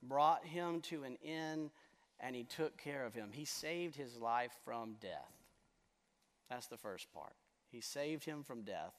brought 0.02 0.44
him 0.44 0.80
to 0.82 1.04
an 1.04 1.16
inn, 1.22 1.70
and 2.20 2.34
he 2.34 2.44
took 2.44 2.76
care 2.76 3.04
of 3.04 3.14
him. 3.14 3.30
He 3.32 3.44
saved 3.44 3.96
his 3.96 4.16
life 4.16 4.52
from 4.64 4.96
death. 5.00 5.32
That's 6.50 6.66
the 6.66 6.76
first 6.76 7.12
part. 7.12 7.34
He 7.70 7.80
saved 7.80 8.24
him 8.24 8.42
from 8.42 8.62
death. 8.62 8.94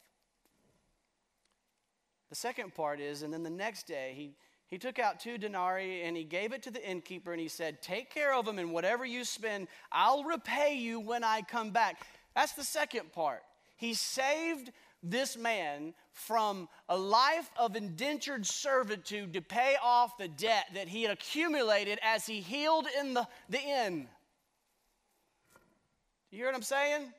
The 2.30 2.36
second 2.36 2.76
part 2.76 3.00
is, 3.00 3.24
and 3.24 3.34
then 3.34 3.44
the 3.44 3.50
next 3.50 3.88
day, 3.88 4.14
he, 4.16 4.36
he 4.68 4.78
took 4.78 5.00
out 5.00 5.20
two 5.20 5.38
denarii 5.38 6.04
and 6.04 6.18
he 6.18 6.26
gave 6.26 6.52
it 6.52 6.62
to 6.64 6.72
the 6.72 6.86
innkeeper 6.88 7.32
and 7.32 7.40
he 7.40 7.48
said, 7.48 7.82
Take 7.82 8.14
care 8.14 8.34
of 8.34 8.46
them 8.46 8.60
and 8.60 8.74
whatever 8.74 9.06
you 9.06 9.24
spend, 9.24 9.70
I'll 9.92 10.26
repay 10.26 10.76
you 10.76 11.00
when 11.00 11.24
I 11.24 11.42
come 11.42 11.72
back. 11.72 12.06
That's 12.36 12.52
the 12.52 12.66
second 12.66 13.14
part. 13.14 13.44
He 13.78 13.94
saved 13.94 14.72
this 15.04 15.38
man 15.38 15.94
from 16.12 16.68
a 16.90 16.98
life 16.98 17.50
of 17.58 17.76
indentured 17.76 18.46
servitude 18.46 19.34
to 19.34 19.42
pay 19.42 19.76
off 19.82 20.18
the 20.18 20.28
debt 20.28 20.66
that 20.74 20.88
he 20.88 21.04
had 21.04 21.12
accumulated 21.12 22.00
as 22.02 22.26
he 22.26 22.42
healed 22.42 22.88
in 23.00 23.14
the, 23.14 23.28
the 23.50 23.62
inn. 23.62 24.08
Do 26.30 26.36
you 26.36 26.44
hear 26.44 26.48
what 26.48 26.56
I'm 26.56 26.64
saying? 26.64 27.14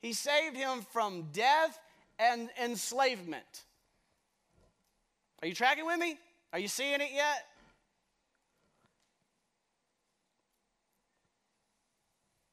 He 0.00 0.14
saved 0.14 0.56
him 0.56 0.80
from 0.90 1.28
death 1.32 1.78
and 2.18 2.48
enslavement. 2.60 3.64
Are 5.42 5.48
you 5.48 5.54
tracking 5.54 5.86
with 5.86 5.98
me? 5.98 6.18
Are 6.52 6.58
you 6.58 6.68
seeing 6.68 7.00
it 7.00 7.10
yet? 7.12 7.44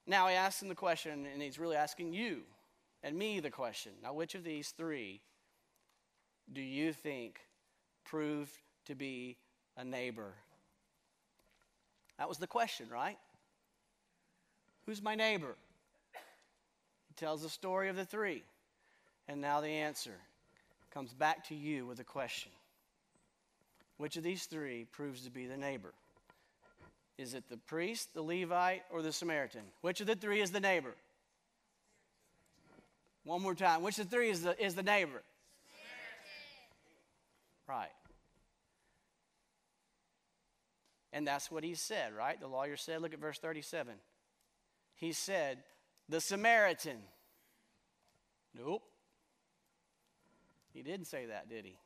Now 0.06 0.28
he 0.28 0.36
asks 0.36 0.62
him 0.62 0.68
the 0.68 0.76
question, 0.76 1.26
and 1.26 1.42
he's 1.42 1.58
really 1.58 1.78
asking 1.78 2.14
you 2.14 2.44
and 3.06 3.16
me 3.16 3.40
the 3.40 3.52
question. 3.52 3.92
Now, 4.02 4.14
which 4.14 4.34
of 4.34 4.44
these 4.44 4.70
three 4.70 5.22
do 6.52 6.62
you 6.62 6.92
think 6.92 7.40
proved 8.04 8.58
to 8.88 8.96
be 8.96 9.38
a 9.78 9.86
neighbor? 9.86 10.34
That 12.18 12.28
was 12.28 12.40
the 12.40 12.48
question, 12.48 12.88
right? 12.92 13.18
Who's 14.88 15.04
my 15.04 15.14
neighbor? 15.14 15.56
He 17.08 17.14
tells 17.16 17.44
the 17.44 17.50
story 17.50 17.90
of 17.90 17.96
the 17.96 18.06
three. 18.06 18.44
And 19.28 19.40
now 19.40 19.62
the 19.62 19.68
answer 19.68 20.16
comes 20.92 21.14
back 21.14 21.48
to 21.50 21.56
you 21.56 21.86
with 21.86 22.00
a 22.00 22.04
question 22.04 22.52
Which 23.98 24.18
of 24.18 24.24
these 24.24 24.46
three 24.46 24.88
proves 24.92 25.24
to 25.26 25.30
be 25.30 25.46
the 25.46 25.58
neighbor? 25.58 25.94
Is 27.20 27.36
it 27.36 27.50
the 27.50 27.58
priest, 27.58 28.16
the 28.16 28.24
Levite, 28.24 28.84
or 28.92 29.04
the 29.04 29.14
Samaritan? 29.14 29.62
Which 29.82 30.02
of 30.02 30.08
the 30.08 30.16
three 30.16 30.42
is 30.42 30.52
the 30.52 30.60
neighbor? 30.60 30.96
One 33.26 33.42
more 33.42 33.56
time. 33.56 33.82
Which 33.82 33.98
of 34.00 34.10
the 34.10 34.16
three 34.16 34.30
is 34.30 34.44
the, 34.44 34.64
is 34.64 34.76
the 34.76 34.84
neighbor? 34.84 35.22
Samaritan. 37.68 37.68
Right. 37.68 37.92
And 41.12 41.28
that's 41.28 41.50
what 41.52 41.64
he 41.64 41.74
said, 41.74 42.14
right? 42.14 42.40
The 42.40 42.48
lawyer 42.48 42.78
said, 42.78 43.02
look 43.02 43.14
at 43.14 43.20
verse 43.20 43.40
37. 43.40 43.96
He 44.96 45.12
said, 45.12 45.58
the 46.08 46.22
Samaritan. 46.22 46.98
Nope. 48.58 48.84
He 50.72 50.84
didn't 50.84 51.08
say 51.08 51.26
that, 51.26 51.50
did 51.50 51.66
he? 51.66 51.78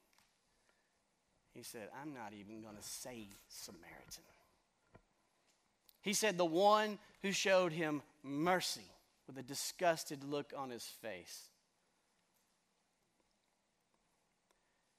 He 1.53 1.63
said, 1.63 1.89
I'm 2.01 2.13
not 2.13 2.33
even 2.33 2.61
going 2.61 2.75
to 2.75 2.83
say 2.83 3.29
Samaritan. 3.47 4.23
He 6.01 6.13
said, 6.13 6.37
the 6.37 6.45
one 6.45 6.99
who 7.21 7.31
showed 7.31 7.71
him 7.71 8.01
mercy 8.23 8.91
with 9.29 9.37
a 9.37 9.43
disgusted 9.43 10.23
look 10.23 10.53
on 10.57 10.71
his 10.71 10.83
face. 10.83 11.49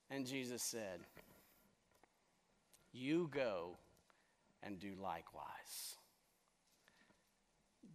And 0.08 0.24
Jesus 0.24 0.62
said, 0.62 1.00
You 2.92 3.28
go 3.34 3.76
and 4.62 4.78
do 4.78 4.92
likewise. 5.02 5.96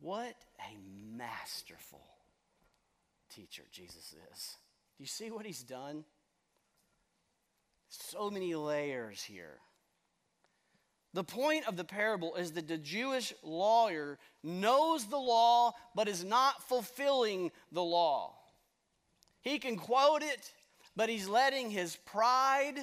What 0.01 0.35
a 0.59 0.77
masterful 1.17 2.03
teacher 3.33 3.63
Jesus 3.71 4.13
is. 4.33 4.57
Do 4.97 5.03
you 5.03 5.07
see 5.07 5.31
what 5.31 5.45
he's 5.45 5.63
done? 5.63 6.03
So 7.87 8.29
many 8.29 8.55
layers 8.55 9.23
here. 9.23 9.59
The 11.15 11.23
point 11.23 11.65
of 11.65 11.77
the 11.77 11.85
parable 11.85 12.35
is 12.35 12.51
that 12.51 12.67
the 12.67 12.77
Jewish 12.77 13.33
lawyer 13.41 14.19
knows 14.43 15.05
the 15.05 15.17
law 15.17 15.71
but 15.95 16.09
is 16.09 16.25
not 16.25 16.67
fulfilling 16.67 17.53
the 17.71 17.81
law. 17.81 18.33
He 19.41 19.57
can 19.57 19.77
quote 19.77 20.23
it, 20.23 20.51
but 20.93 21.07
he's 21.07 21.29
letting 21.29 21.69
his 21.69 21.95
pride, 21.95 22.75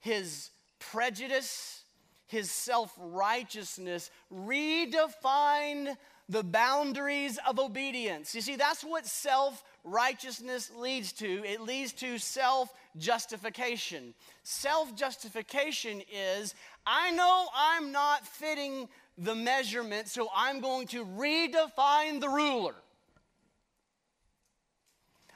his 0.00 0.50
prejudice, 0.80 1.84
his 2.26 2.50
self 2.50 2.92
righteousness 2.98 4.10
redefine 4.32 5.96
the 6.28 6.42
boundaries 6.42 7.38
of 7.46 7.60
obedience. 7.60 8.34
You 8.34 8.40
see, 8.40 8.56
that's 8.56 8.82
what 8.82 9.06
self 9.06 9.62
righteousness 9.84 10.70
leads 10.76 11.12
to. 11.12 11.44
It 11.44 11.60
leads 11.60 11.92
to 11.94 12.18
self 12.18 12.72
justification. 12.96 14.14
Self 14.42 14.94
justification 14.96 16.02
is 16.12 16.54
I 16.86 17.10
know 17.12 17.46
I'm 17.54 17.92
not 17.92 18.26
fitting 18.26 18.88
the 19.16 19.34
measurement, 19.34 20.08
so 20.08 20.28
I'm 20.34 20.60
going 20.60 20.86
to 20.88 21.04
redefine 21.04 22.20
the 22.20 22.28
ruler. 22.28 22.74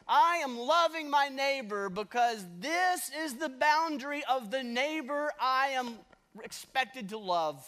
I 0.06 0.38
am 0.38 0.58
loving 0.58 1.10
my 1.10 1.28
neighbor 1.28 1.90
because 1.90 2.44
this 2.58 3.10
is 3.22 3.34
the 3.34 3.50
boundary 3.50 4.22
of 4.28 4.50
the 4.50 4.62
neighbor 4.62 5.30
I 5.40 5.68
am 5.68 5.94
expected 6.42 7.10
to 7.10 7.18
love. 7.18 7.66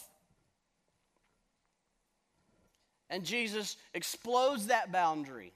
And 3.10 3.24
Jesus 3.24 3.76
explodes 3.92 4.68
that 4.68 4.90
boundary. 4.90 5.52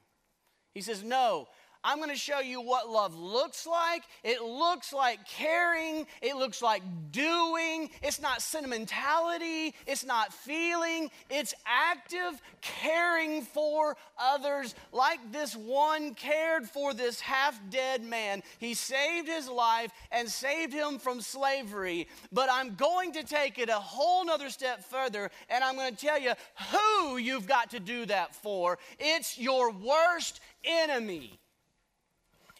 He 0.73 0.81
says, 0.81 1.03
No, 1.03 1.47
I'm 1.87 1.99
going 1.99 2.09
to 2.09 2.15
show 2.15 2.39
you 2.39 2.61
what 2.61 2.89
love 2.89 3.15
looks 3.15 3.67
like. 3.67 4.01
It 4.23 4.41
looks 4.41 4.91
like 4.91 5.27
caring, 5.27 6.07
it 6.19 6.35
looks 6.35 6.63
like 6.63 6.81
doing. 7.11 7.91
It's 8.01 8.19
not 8.19 8.41
sentimentality, 8.41 9.75
it's 9.85 10.03
not 10.03 10.33
feeling, 10.33 11.11
it's 11.29 11.53
active 11.63 12.41
caring 12.61 13.43
for 13.43 13.95
others, 14.17 14.73
like 14.91 15.31
this 15.31 15.55
one 15.55 16.15
cared 16.15 16.67
for 16.67 16.95
this 16.95 17.19
half 17.19 17.61
dead 17.69 18.03
man. 18.03 18.41
He 18.57 18.73
saved 18.73 19.27
his 19.27 19.47
life 19.47 19.91
and 20.11 20.27
saved 20.27 20.73
him 20.73 20.97
from 20.97 21.21
slavery. 21.21 22.07
But 22.31 22.49
I'm 22.51 22.73
going 22.73 23.11
to 23.11 23.21
take 23.21 23.59
it 23.59 23.69
a 23.69 23.73
whole 23.73 24.25
nother 24.25 24.49
step 24.49 24.83
further, 24.83 25.29
and 25.49 25.63
I'm 25.63 25.75
going 25.75 25.95
to 25.95 26.05
tell 26.05 26.19
you 26.19 26.33
who 26.71 27.17
you've 27.17 27.47
got 27.47 27.69
to 27.71 27.79
do 27.79 28.07
that 28.07 28.33
for. 28.33 28.79
It's 28.97 29.37
your 29.37 29.71
worst 29.71 30.39
enemy. 30.63 31.39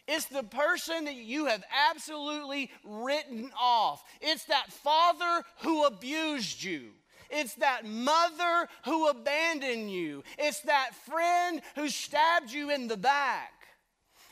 It's 0.08 0.26
the 0.26 0.44
person 0.44 1.06
that 1.06 1.16
you 1.16 1.46
have 1.48 1.64
absolutely 1.90 2.70
written 2.84 3.52
off. 3.60 4.04
It's 4.22 4.46
that 4.46 4.72
father 4.72 5.44
who 5.62 5.86
abused 5.86 6.64
you. 6.64 6.92
It's 7.30 7.56
that 7.56 7.86
mother 7.86 8.70
who 8.86 9.08
abandoned 9.08 9.92
you. 9.92 10.24
It's 10.38 10.62
that 10.62 10.92
friend 11.08 11.62
who 11.76 11.90
stabbed 11.90 12.52
you 12.52 12.70
in 12.70 12.88
the 12.88 12.98
back. 12.98 13.52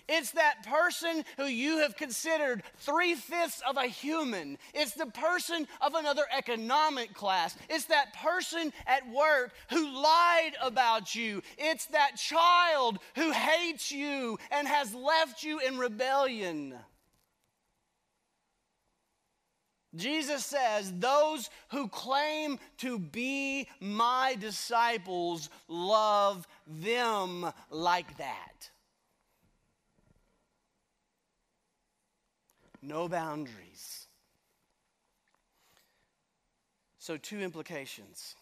It's 0.10 0.32
that 0.32 0.66
person 0.66 1.24
who 1.38 1.46
you 1.46 1.78
have 1.80 1.96
considered 1.96 2.64
three 2.78 3.16
fifths 3.16 3.62
of 3.68 3.78
a 3.78 3.88
human. 3.88 4.58
It's 4.74 4.94
the 4.94 5.06
person 5.06 5.66
of 5.82 5.96
another 5.96 6.26
economic 6.36 7.14
class. 7.14 7.56
It's 7.70 7.86
that 7.86 8.14
person 8.14 8.74
at 8.86 9.10
work 9.10 9.54
who 9.70 10.02
lied 10.02 10.54
about 10.62 11.16
you. 11.16 11.42
It's 11.58 11.86
that 11.88 12.18
child 12.18 13.00
who 13.16 13.32
hates 13.32 13.92
you 13.92 14.38
and 14.52 14.68
has 14.68 14.94
left 14.94 15.44
you 15.44 15.60
in 15.60 15.78
rebellion. 15.78 16.76
Jesus 19.96 20.46
says, 20.46 20.92
Those 20.98 21.50
who 21.70 21.88
claim 21.88 22.60
to 22.80 22.98
be 22.98 23.68
my 23.80 24.36
disciples 24.40 25.50
love 25.68 26.48
them 26.68 27.52
like 27.70 28.18
that. 28.18 28.72
No 32.84 33.08
boundaries. 33.08 34.08
So, 37.00 37.18
two 37.18 37.40
implications. 37.40 38.36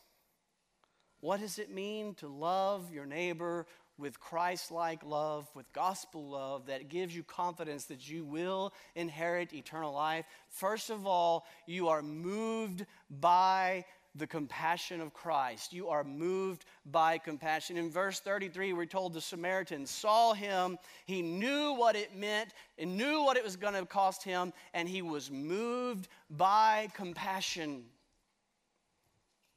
What 1.19 1.39
does 1.39 1.59
it 1.59 1.71
mean 1.71 2.15
to 2.15 2.27
love 2.27 2.91
your 2.91 3.05
neighbor 3.05 3.67
with 3.97 4.19
Christ 4.19 4.71
like 4.71 5.05
love, 5.05 5.47
with 5.55 5.71
gospel 5.73 6.29
love 6.29 6.65
that 6.65 6.89
gives 6.89 7.15
you 7.15 7.23
confidence 7.23 7.85
that 7.85 8.09
you 8.09 8.23
will 8.23 8.73
inherit 8.95 9.53
eternal 9.53 9.93
life? 9.93 10.25
First 10.49 10.89
of 10.89 11.05
all, 11.05 11.45
you 11.67 11.89
are 11.89 12.01
moved 12.01 12.85
by 13.09 13.85
the 14.15 14.27
compassion 14.27 14.99
of 14.99 15.13
Christ. 15.13 15.71
You 15.73 15.87
are 15.89 16.03
moved 16.03 16.65
by 16.85 17.17
compassion. 17.17 17.77
In 17.77 17.89
verse 17.89 18.19
33, 18.19 18.73
we're 18.73 18.85
told 18.85 19.13
the 19.13 19.21
Samaritan 19.21 19.85
saw 19.85 20.33
him, 20.33 20.77
he 21.05 21.21
knew 21.21 21.73
what 21.73 21.95
it 21.95 22.15
meant, 22.15 22.51
and 22.77 22.97
knew 22.97 23.23
what 23.23 23.37
it 23.37 23.43
was 23.43 23.55
going 23.55 23.73
to 23.73 23.85
cost 23.85 24.23
him, 24.23 24.51
and 24.73 24.87
he 24.87 25.01
was 25.01 25.31
moved 25.31 26.07
by 26.29 26.89
compassion. 26.93 27.83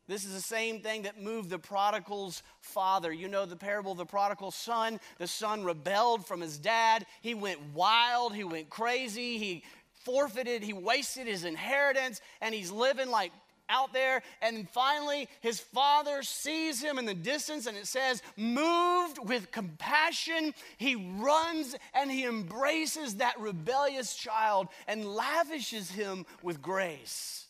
This 0.07 0.25
is 0.25 0.35
the 0.35 0.41
same 0.41 0.81
thing 0.81 1.03
that 1.03 1.23
moved 1.23 1.49
the 1.49 1.59
prodigal's 1.59 2.43
father. 2.61 3.11
You 3.11 3.27
know 3.27 3.47
the 3.47 3.57
parable 3.57 3.93
of 3.93 3.99
the 3.99 4.05
prodigal 4.05 4.51
son. 4.51 5.01
The 5.19 5.27
son 5.27 5.65
rebelled 5.65 6.27
from 6.27 6.43
his 6.43 6.59
dad. 6.59 7.07
He 7.23 7.35
went 7.35 7.59
wild. 7.73 8.35
He 8.35 8.45
went 8.45 8.69
crazy. 8.69 9.39
He 9.39 9.65
forfeited. 10.05 10.63
He 10.63 10.75
wasted 10.75 11.27
his 11.27 11.45
inheritance. 11.45 12.21
And 12.43 12.55
he's 12.55 12.71
living 12.71 13.11
like 13.11 13.33
out 13.69 13.93
there. 13.93 14.23
And 14.43 14.69
finally, 14.69 15.29
his 15.41 15.61
father 15.61 16.23
sees 16.23 16.83
him 16.83 16.99
in 16.99 17.05
the 17.05 17.15
distance, 17.15 17.67
and 17.67 17.77
it 17.77 17.87
says, 17.87 18.23
moved 18.37 19.19
with 19.19 19.51
compassion, 19.51 20.55
he 20.77 20.97
runs 21.19 21.77
and 21.95 22.11
he 22.11 22.25
embraces 22.25 23.17
that 23.17 23.39
rebellious 23.41 24.15
child 24.15 24.69
and 24.87 25.05
lavishes 25.05 25.91
him 25.91 26.27
with 26.43 26.63
grace. 26.63 27.47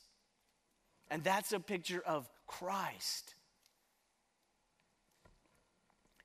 And 1.11 1.23
that's 1.23 1.53
a 1.53 1.61
picture 1.61 2.03
of 2.05 2.29
Christ. 2.47 3.35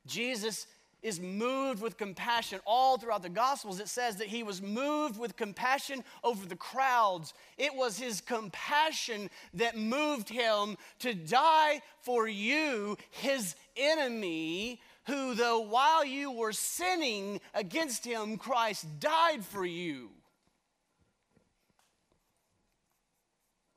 Jesus 0.06 0.66
is 1.02 1.20
moved 1.20 1.82
with 1.82 1.98
compassion. 1.98 2.60
All 2.66 2.98
throughout 2.98 3.24
the 3.24 3.30
Gospels, 3.30 3.80
it 3.80 3.88
says 3.88 4.18
that 4.18 4.28
he 4.28 4.44
was 4.44 4.62
moved 4.62 5.20
with 5.20 5.36
compassion 5.36 6.04
over 6.24 6.46
the 6.46 6.56
crowds. 6.56 7.34
It 7.58 7.74
was 7.74 7.98
his 7.98 8.22
compassion 8.22 9.30
that 9.54 9.78
moved 9.78 10.30
him 10.30 10.78
to 11.00 11.14
die 11.14 11.82
for 12.02 12.28
you, 12.28 12.98
his 13.12 13.56
enemy, 13.78 14.82
who, 15.06 15.34
though 15.36 15.62
while 15.62 16.06
you 16.06 16.32
were 16.32 16.54
sinning 16.54 17.42
against 17.54 18.06
him, 18.06 18.38
Christ 18.38 18.86
died 19.00 19.44
for 19.44 19.66
you. 19.66 20.10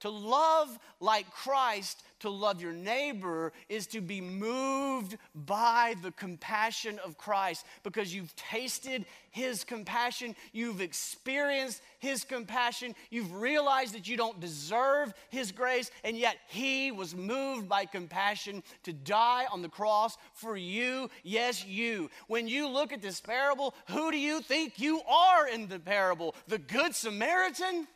To 0.02 0.10
love 0.10 0.80
like 0.98 1.30
Christ, 1.30 2.02
to 2.20 2.28
love 2.28 2.60
your 2.60 2.72
neighbor, 2.72 3.52
is 3.68 3.86
to 3.88 4.00
be 4.00 4.20
moved 4.20 5.16
by 5.32 5.94
the 6.02 6.10
compassion 6.10 6.98
of 7.04 7.16
Christ 7.16 7.64
because 7.84 8.12
you've 8.12 8.34
tasted 8.34 9.06
his 9.30 9.62
compassion, 9.62 10.34
you've 10.52 10.80
experienced 10.80 11.82
his 12.00 12.24
compassion, 12.24 12.96
you've 13.10 13.32
realized 13.32 13.94
that 13.94 14.08
you 14.08 14.16
don't 14.16 14.40
deserve 14.40 15.14
his 15.30 15.52
grace, 15.52 15.88
and 16.02 16.18
yet 16.18 16.36
he 16.48 16.90
was 16.90 17.14
moved 17.14 17.68
by 17.68 17.84
compassion 17.84 18.64
to 18.82 18.92
die 18.92 19.46
on 19.52 19.62
the 19.62 19.68
cross 19.68 20.18
for 20.34 20.56
you. 20.56 21.08
Yes, 21.22 21.64
you. 21.64 22.10
When 22.26 22.48
you 22.48 22.66
look 22.68 22.92
at 22.92 23.02
this 23.02 23.20
parable, 23.20 23.72
who 23.86 24.10
do 24.10 24.18
you 24.18 24.40
think 24.40 24.80
you 24.80 25.00
are 25.02 25.46
in 25.46 25.68
the 25.68 25.78
parable? 25.78 26.34
The 26.48 26.58
Good 26.58 26.96
Samaritan? 26.96 27.86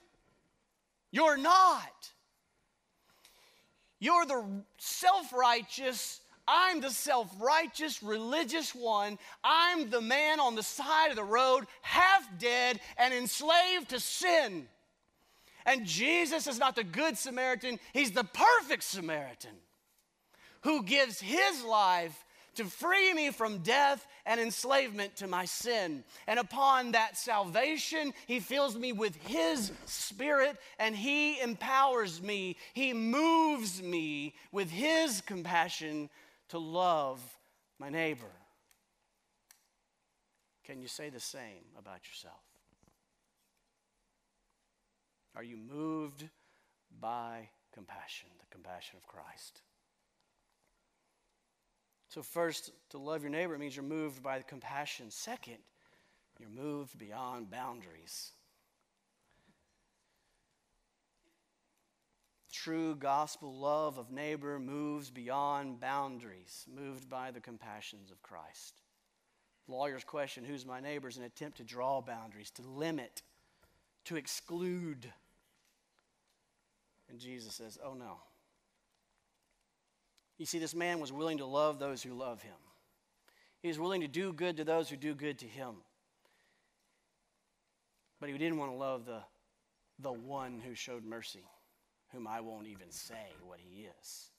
You're 1.11 1.37
not. 1.37 2.11
You're 3.99 4.27
the 4.27 4.45
self 4.79 5.33
righteous. 5.33 6.21
I'm 6.49 6.81
the 6.81 6.91
self 6.91 7.31
righteous 7.41 8.03
religious 8.03 8.75
one. 8.75 9.19
I'm 9.43 9.91
the 9.91 10.01
man 10.01 10.39
on 10.39 10.55
the 10.55 10.63
side 10.63 11.11
of 11.11 11.17
the 11.17 11.25
road, 11.25 11.67
half 11.83 12.29
dead 12.39 12.81
and 12.99 13.13
enslaved 13.13 13.91
to 13.91 14.01
sin. 14.01 14.69
And 15.65 15.85
Jesus 15.85 16.47
is 16.47 16.59
not 16.59 16.77
the 16.77 16.85
good 16.85 17.19
Samaritan, 17.19 17.81
he's 17.93 18.13
the 18.13 18.25
perfect 18.25 18.85
Samaritan 18.85 19.57
who 20.63 20.83
gives 20.83 21.21
his 21.21 21.63
life 21.65 22.25
to 22.57 22.65
free 22.65 23.13
me 23.15 23.31
from 23.31 23.59
death 23.59 24.07
and 24.25 24.41
enslavement 24.41 25.17
to 25.17 25.27
my 25.27 25.45
sin. 25.45 26.05
And 26.27 26.39
upon 26.39 26.93
that 26.93 27.17
salvation, 27.17 28.13
He 28.27 28.41
fills 28.41 28.77
me 28.77 28.93
with 28.93 29.17
His 29.27 29.73
Spirit 29.85 30.57
and 30.79 30.95
He 30.95 31.41
empowers 31.41 32.21
me. 32.21 32.57
He 32.75 32.93
moves 32.93 33.83
me 33.83 34.35
with 34.53 34.71
His 34.71 35.21
compassion 35.21 36.11
to 36.49 36.59
love 36.59 37.21
my 37.79 37.89
neighbor. 37.89 38.33
Can 40.65 40.81
you 40.81 40.89
say 40.89 41.11
the 41.11 41.21
same 41.21 41.65
about 41.79 42.01
yourself? 42.09 42.43
Are 45.37 45.45
you 45.45 45.57
moved 45.57 46.25
by 46.99 47.51
compassion, 47.73 48.29
the 48.41 48.47
compassion 48.51 48.97
of 48.97 49.07
Christ? 49.07 49.61
So, 52.17 52.23
first, 52.23 52.71
to 52.93 52.99
love 52.99 53.21
your 53.21 53.31
neighbor 53.31 53.59
means 53.59 53.77
you're 53.77 53.85
moved 53.85 54.23
by 54.23 54.41
compassion. 54.41 55.11
Second, 55.11 55.59
you're 56.39 56.49
moved 56.49 56.97
beyond 56.97 57.51
boundaries. 57.51 58.33
True 62.51 62.95
gospel 62.97 63.55
love 63.55 63.99
of 63.99 64.11
neighbor 64.11 64.59
moves 64.59 65.11
beyond 65.11 65.79
boundaries, 65.79 66.65
moved 66.75 67.07
by 67.11 67.33
the 67.33 67.41
compassions 67.41 68.11
of 68.11 68.23
Christ. 68.23 68.81
Lawyers 69.69 70.03
question, 70.03 70.43
Who's 70.43 70.65
my 70.65 70.81
neighbor? 70.81 71.09
is 71.09 71.19
an 71.19 71.25
attempt 71.25 71.59
to 71.59 71.65
draw 71.65 72.01
boundaries, 72.01 72.51
to 72.53 72.63
limit, 72.63 73.21
to 74.07 74.17
exclude. 74.17 75.13
And 77.11 77.21
Jesus 77.21 77.57
says, 77.57 77.77
Oh 77.85 77.93
no. 77.93 78.21
You 80.39 80.47
see, 80.47 80.59
this 80.59 80.75
man 80.75 81.01
was 81.01 81.13
willing 81.13 81.39
to 81.39 81.47
love 81.47 81.79
those 81.79 82.03
who 82.03 82.15
love 82.15 82.43
him. 82.43 82.55
He 83.63 83.69
was 83.69 83.79
willing 83.79 84.03
to 84.03 84.09
do 84.09 84.33
good 84.33 84.59
to 84.59 84.65
those 84.65 84.89
who 84.89 84.97
do 84.97 85.15
good 85.15 85.39
to 85.39 85.47
him. 85.47 85.77
But 88.21 88.29
he 88.29 88.39
didn't 88.39 88.59
want 88.59 88.73
to 88.73 88.77
love 88.77 89.07
the, 89.07 89.21
the 89.99 90.13
one 90.13 90.61
who 90.61 90.75
showed 90.75 91.05
mercy, 91.05 91.45
whom 92.13 92.27
I 92.27 92.41
won't 92.41 92.67
even 92.67 92.91
say 92.91 93.33
what 93.43 93.59
he 93.61 93.89
is. 94.01 94.31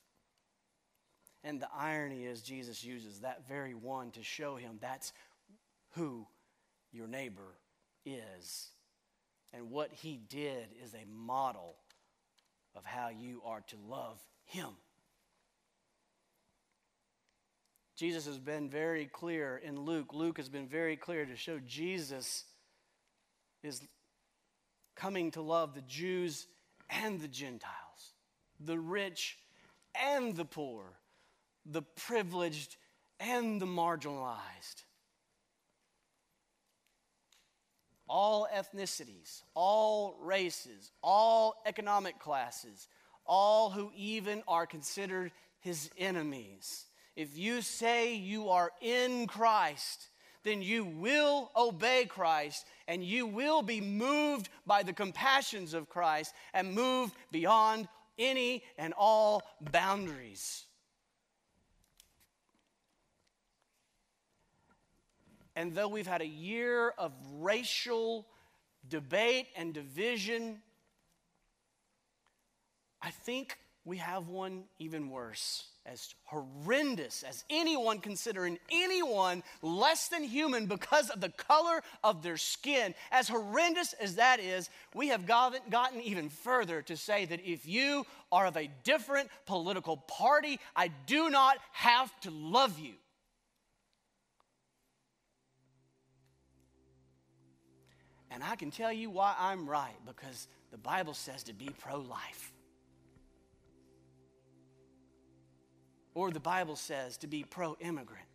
And 1.43 1.61
the 1.61 1.69
irony 1.75 2.25
is, 2.25 2.41
Jesus 2.41 2.83
uses 2.83 3.19
that 3.19 3.47
very 3.47 3.73
one 3.73 4.11
to 4.11 4.23
show 4.23 4.55
him 4.55 4.77
that's 4.81 5.13
who 5.91 6.27
your 6.91 7.07
neighbor 7.07 7.57
is. 8.05 8.69
And 9.53 9.71
what 9.71 9.91
he 9.91 10.19
did 10.29 10.67
is 10.83 10.93
a 10.93 11.05
model 11.09 11.75
of 12.75 12.85
how 12.85 13.09
you 13.09 13.41
are 13.45 13.61
to 13.67 13.75
love 13.87 14.19
him. 14.45 14.69
Jesus 17.97 18.27
has 18.27 18.37
been 18.37 18.69
very 18.69 19.05
clear 19.05 19.57
in 19.57 19.81
Luke. 19.81 20.13
Luke 20.13 20.37
has 20.37 20.49
been 20.49 20.67
very 20.67 20.95
clear 20.95 21.25
to 21.25 21.35
show 21.35 21.59
Jesus 21.65 22.43
is 23.63 23.81
coming 24.95 25.31
to 25.31 25.41
love 25.41 25.73
the 25.73 25.81
Jews 25.81 26.45
and 26.91 27.19
the 27.19 27.27
Gentiles, 27.27 28.13
the 28.59 28.77
rich 28.77 29.39
and 29.95 30.35
the 30.35 30.45
poor, 30.45 30.83
the 31.65 31.81
privileged 31.81 32.77
and 33.19 33.59
the 33.59 33.65
marginalized. 33.65 34.83
All 38.07 38.47
ethnicities, 38.55 39.41
all 39.55 40.19
races, 40.21 40.91
all 41.01 41.55
economic 41.65 42.19
classes, 42.19 42.87
all 43.25 43.71
who 43.71 43.91
even 43.95 44.43
are 44.47 44.67
considered 44.67 45.31
his 45.59 45.89
enemies. 45.97 46.86
If 47.17 47.35
you 47.35 47.63
say 47.63 48.13
you 48.13 48.49
are 48.49 48.71
in 48.79 49.25
Christ, 49.25 50.09
then 50.43 50.61
you 50.61 50.85
will 50.85 51.51
obey 51.57 52.05
Christ 52.05 52.67
and 52.87 53.03
you 53.03 53.25
will 53.25 53.63
be 53.63 53.81
moved 53.81 54.49
by 54.67 54.83
the 54.83 54.93
compassions 54.93 55.73
of 55.73 55.89
Christ 55.89 56.35
and 56.53 56.75
moved 56.75 57.15
beyond 57.31 57.87
any 58.19 58.63
and 58.77 58.93
all 58.95 59.41
boundaries. 59.71 60.65
And 65.55 65.73
though 65.73 65.87
we've 65.87 66.05
had 66.05 66.21
a 66.21 66.27
year 66.27 66.93
of 66.99 67.13
racial 67.39 68.27
debate 68.87 69.47
and 69.55 69.73
division, 69.73 70.61
I 73.01 73.09
think 73.09 73.57
we 73.87 73.97
have 73.97 74.27
one 74.27 74.65
even 74.79 75.09
worse 75.09 75.63
as 75.85 76.13
horrendous 76.25 77.23
as 77.23 77.45
anyone 77.49 77.99
considering 77.99 78.59
anyone 78.69 79.41
less 79.61 80.09
than 80.09 80.23
human 80.23 80.65
because 80.65 81.09
of 81.09 81.21
the 81.21 81.29
color 81.29 81.81
of 82.03 82.21
their 82.21 82.35
skin, 82.35 82.93
as 83.13 83.29
horrendous 83.29 83.93
as 83.93 84.15
that 84.15 84.41
is, 84.41 84.69
we 84.93 85.07
have 85.07 85.25
gotten 85.25 86.01
even 86.01 86.27
further 86.27 86.81
to 86.81 86.97
say 86.97 87.23
that 87.23 87.39
if 87.45 87.65
you 87.65 88.05
are 88.29 88.47
of 88.47 88.57
a 88.57 88.69
different 88.83 89.29
political 89.45 89.95
party, 89.95 90.59
I 90.75 90.89
do 91.05 91.29
not 91.29 91.57
have 91.71 92.11
to 92.21 92.29
love 92.29 92.77
you. 92.79 92.95
And 98.29 98.43
I 98.43 98.57
can 98.57 98.69
tell 98.69 98.91
you 98.91 99.09
why 99.09 99.33
I'm 99.39 99.67
right 99.67 99.95
because 100.05 100.49
the 100.71 100.77
Bible 100.77 101.13
says 101.13 101.43
to 101.43 101.53
be 101.53 101.69
pro 101.79 101.99
life. 101.99 102.51
Or 106.17 106.31
the 106.31 106.39
Bible 106.39 106.75
says 106.75 107.15
to 107.17 107.27
be 107.27 107.43
pro 107.43 107.77
immigrant. 107.79 108.25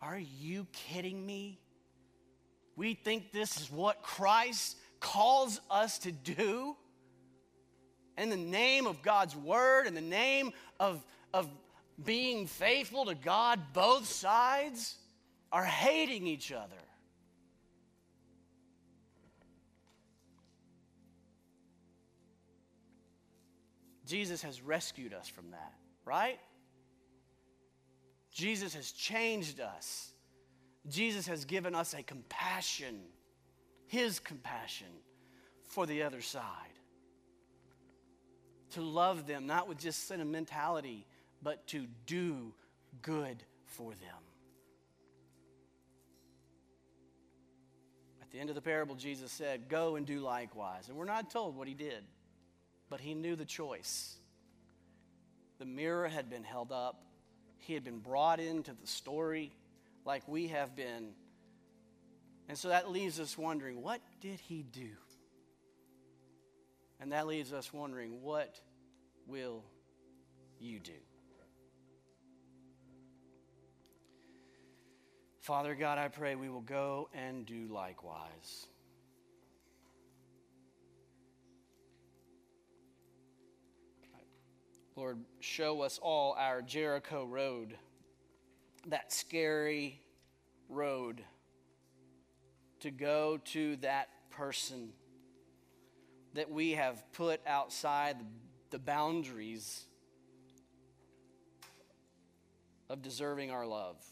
Are 0.00 0.20
you 0.40 0.68
kidding 0.72 1.26
me? 1.26 1.58
We 2.76 2.94
think 2.94 3.32
this 3.32 3.60
is 3.60 3.72
what 3.72 4.02
Christ 4.02 4.76
calls 5.00 5.60
us 5.68 5.98
to 6.00 6.12
do? 6.12 6.76
In 8.16 8.30
the 8.30 8.36
name 8.36 8.86
of 8.86 9.02
God's 9.02 9.34
word, 9.34 9.88
in 9.88 9.94
the 9.94 10.00
name 10.00 10.52
of, 10.78 11.04
of 11.34 11.48
being 12.04 12.46
faithful 12.46 13.06
to 13.06 13.16
God, 13.16 13.58
both 13.72 14.06
sides 14.06 14.94
are 15.50 15.64
hating 15.64 16.28
each 16.28 16.52
other. 16.52 16.76
Jesus 24.06 24.40
has 24.42 24.62
rescued 24.62 25.12
us 25.12 25.26
from 25.26 25.50
that, 25.50 25.74
right? 26.08 26.40
Jesus 28.32 28.74
has 28.74 28.92
changed 28.92 29.60
us. 29.60 30.12
Jesus 30.88 31.26
has 31.26 31.44
given 31.44 31.74
us 31.74 31.92
a 31.92 32.02
compassion, 32.02 33.00
His 33.86 34.18
compassion 34.18 34.86
for 35.64 35.84
the 35.86 36.02
other 36.02 36.22
side. 36.22 36.42
To 38.72 38.80
love 38.80 39.26
them, 39.26 39.46
not 39.46 39.68
with 39.68 39.78
just 39.78 40.06
sentimentality, 40.06 41.06
but 41.42 41.66
to 41.68 41.86
do 42.06 42.54
good 43.02 43.42
for 43.66 43.90
them. 43.90 44.22
At 48.22 48.30
the 48.30 48.40
end 48.40 48.50
of 48.50 48.54
the 48.54 48.62
parable, 48.62 48.94
Jesus 48.94 49.32
said, 49.32 49.68
Go 49.68 49.96
and 49.96 50.06
do 50.06 50.20
likewise. 50.20 50.88
And 50.88 50.96
we're 50.96 51.06
not 51.06 51.30
told 51.30 51.56
what 51.56 51.66
he 51.66 51.74
did, 51.74 52.04
but 52.90 53.00
he 53.00 53.14
knew 53.14 53.36
the 53.36 53.44
choice. 53.44 54.17
The 55.58 55.66
mirror 55.66 56.08
had 56.08 56.30
been 56.30 56.44
held 56.44 56.72
up, 56.72 57.02
he 57.58 57.74
had 57.74 57.84
been 57.84 57.98
brought 57.98 58.40
into 58.40 58.72
the 58.72 58.86
story 58.86 59.52
like 60.04 60.26
we 60.28 60.48
have 60.48 60.76
been. 60.76 61.10
And 62.48 62.56
so 62.56 62.68
that 62.68 62.90
leaves 62.90 63.20
us 63.20 63.36
wondering, 63.36 63.82
what 63.82 64.00
did 64.20 64.40
he 64.40 64.62
do? 64.62 64.90
And 67.00 67.12
that 67.12 67.26
leaves 67.26 67.52
us 67.52 67.72
wondering, 67.72 68.22
what 68.22 68.60
will 69.26 69.64
you 70.58 70.80
do? 70.80 70.92
Father 75.40 75.74
God, 75.74 75.98
I 75.98 76.08
pray 76.08 76.34
we 76.34 76.48
will 76.50 76.60
go 76.60 77.08
and 77.14 77.46
do 77.46 77.68
likewise. 77.68 78.66
Lord, 84.98 85.18
show 85.38 85.82
us 85.82 86.00
all 86.02 86.34
our 86.36 86.60
Jericho 86.60 87.24
road, 87.24 87.78
that 88.88 89.12
scary 89.12 90.02
road 90.68 91.22
to 92.80 92.90
go 92.90 93.38
to 93.52 93.76
that 93.76 94.08
person 94.30 94.88
that 96.34 96.50
we 96.50 96.72
have 96.72 97.00
put 97.12 97.40
outside 97.46 98.16
the 98.70 98.80
boundaries 98.80 99.84
of 102.90 103.00
deserving 103.00 103.52
our 103.52 103.66
love. 103.66 104.04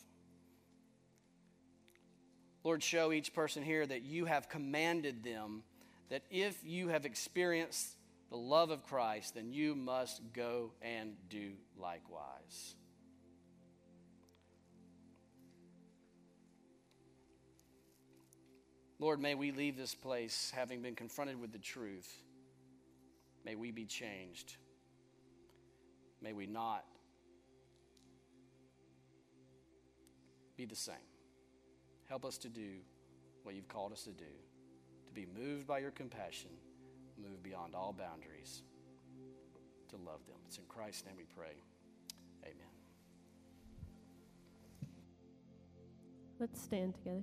Lord, 2.62 2.80
show 2.80 3.10
each 3.10 3.34
person 3.34 3.64
here 3.64 3.84
that 3.84 4.02
you 4.02 4.26
have 4.26 4.48
commanded 4.48 5.24
them 5.24 5.64
that 6.10 6.22
if 6.30 6.62
you 6.62 6.86
have 6.90 7.04
experienced 7.04 7.95
the 8.30 8.36
love 8.36 8.70
of 8.70 8.84
Christ, 8.84 9.34
then 9.34 9.52
you 9.52 9.74
must 9.74 10.20
go 10.32 10.72
and 10.82 11.14
do 11.28 11.52
likewise. 11.78 12.74
Lord, 18.98 19.20
may 19.20 19.34
we 19.34 19.52
leave 19.52 19.76
this 19.76 19.94
place 19.94 20.50
having 20.54 20.80
been 20.80 20.94
confronted 20.94 21.38
with 21.38 21.52
the 21.52 21.58
truth. 21.58 22.10
May 23.44 23.54
we 23.54 23.70
be 23.70 23.84
changed. 23.84 24.56
May 26.22 26.32
we 26.32 26.46
not 26.46 26.84
be 30.56 30.64
the 30.64 30.74
same. 30.74 30.94
Help 32.08 32.24
us 32.24 32.38
to 32.38 32.48
do 32.48 32.78
what 33.42 33.54
you've 33.54 33.68
called 33.68 33.92
us 33.92 34.02
to 34.04 34.12
do, 34.12 34.24
to 35.04 35.12
be 35.12 35.26
moved 35.38 35.66
by 35.66 35.78
your 35.78 35.90
compassion, 35.90 36.50
move 37.18 37.42
beyond 37.42 37.74
all 37.74 37.92
boundaries, 37.92 38.62
to 39.88 39.96
love 39.96 40.26
them. 40.26 40.36
It's 40.46 40.58
in 40.58 40.64
Christ's 40.68 41.04
name 41.06 41.16
we 41.16 41.24
pray. 41.24 41.56
Amen. 42.42 42.54
Let's 46.38 46.60
stand 46.60 46.94
together. 46.94 47.22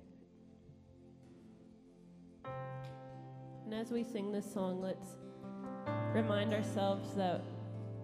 And 3.66 3.74
as 3.74 3.92
we 3.92 4.04
sing 4.04 4.32
this 4.32 4.52
song, 4.52 4.82
let's 4.82 5.18
remind 6.14 6.54
ourselves 6.54 7.14
that, 7.16 7.42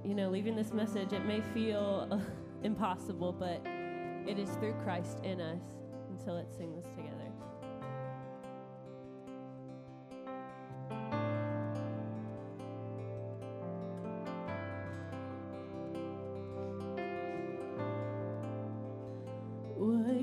you 0.03 0.15
know, 0.15 0.29
leaving 0.29 0.55
this 0.55 0.73
message, 0.73 1.13
it 1.13 1.25
may 1.25 1.41
feel 1.53 2.21
impossible, 2.63 3.31
but 3.31 3.61
it 4.27 4.39
is 4.39 4.49
through 4.55 4.73
Christ 4.83 5.19
in 5.23 5.41
us. 5.41 5.61
And 6.09 6.19
so 6.19 6.31
let's 6.31 6.55
sing 6.55 6.75
this 6.75 6.85
together. 6.95 7.08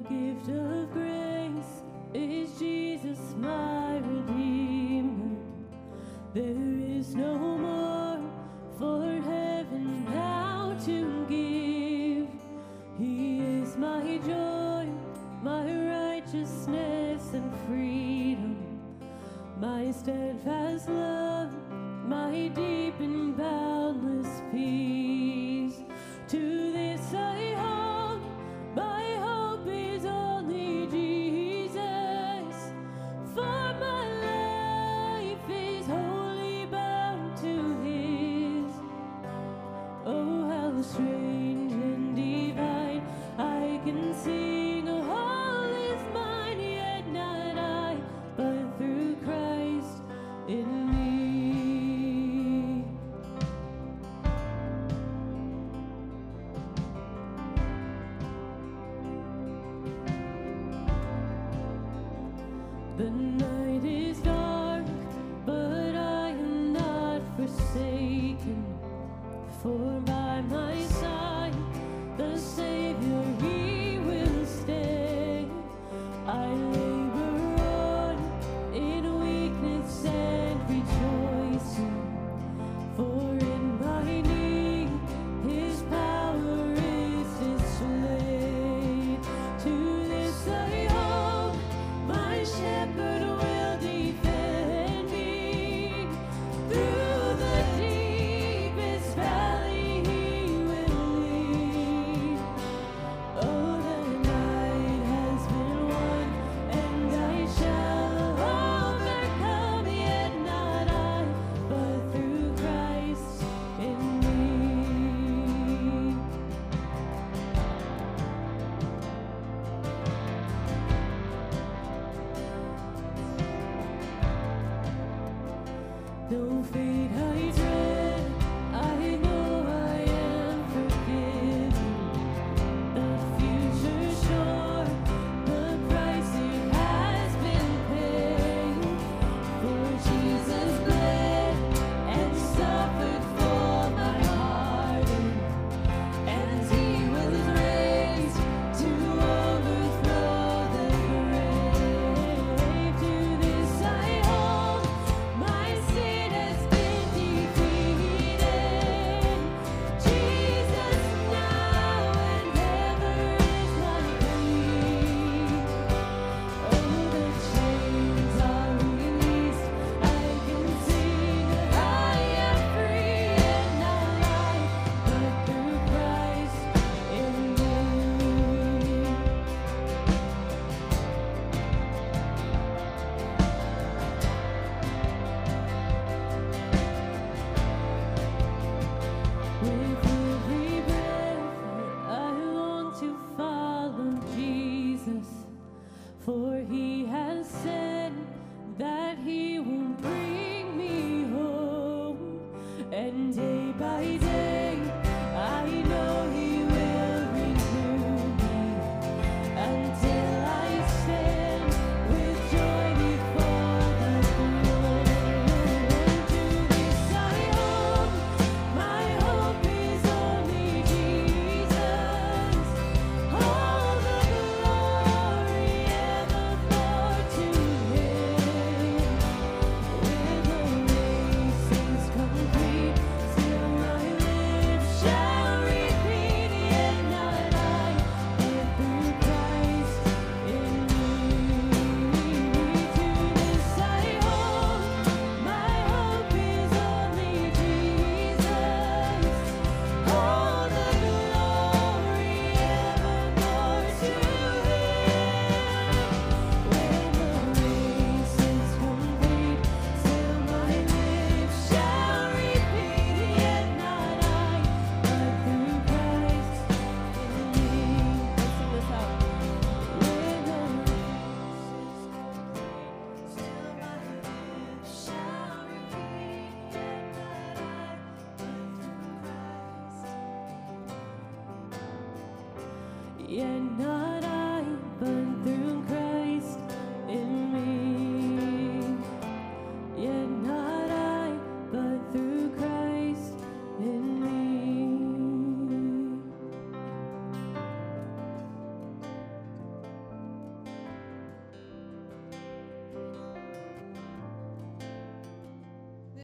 Gift 0.08 0.48
of 0.50 0.92
grace 0.92 1.05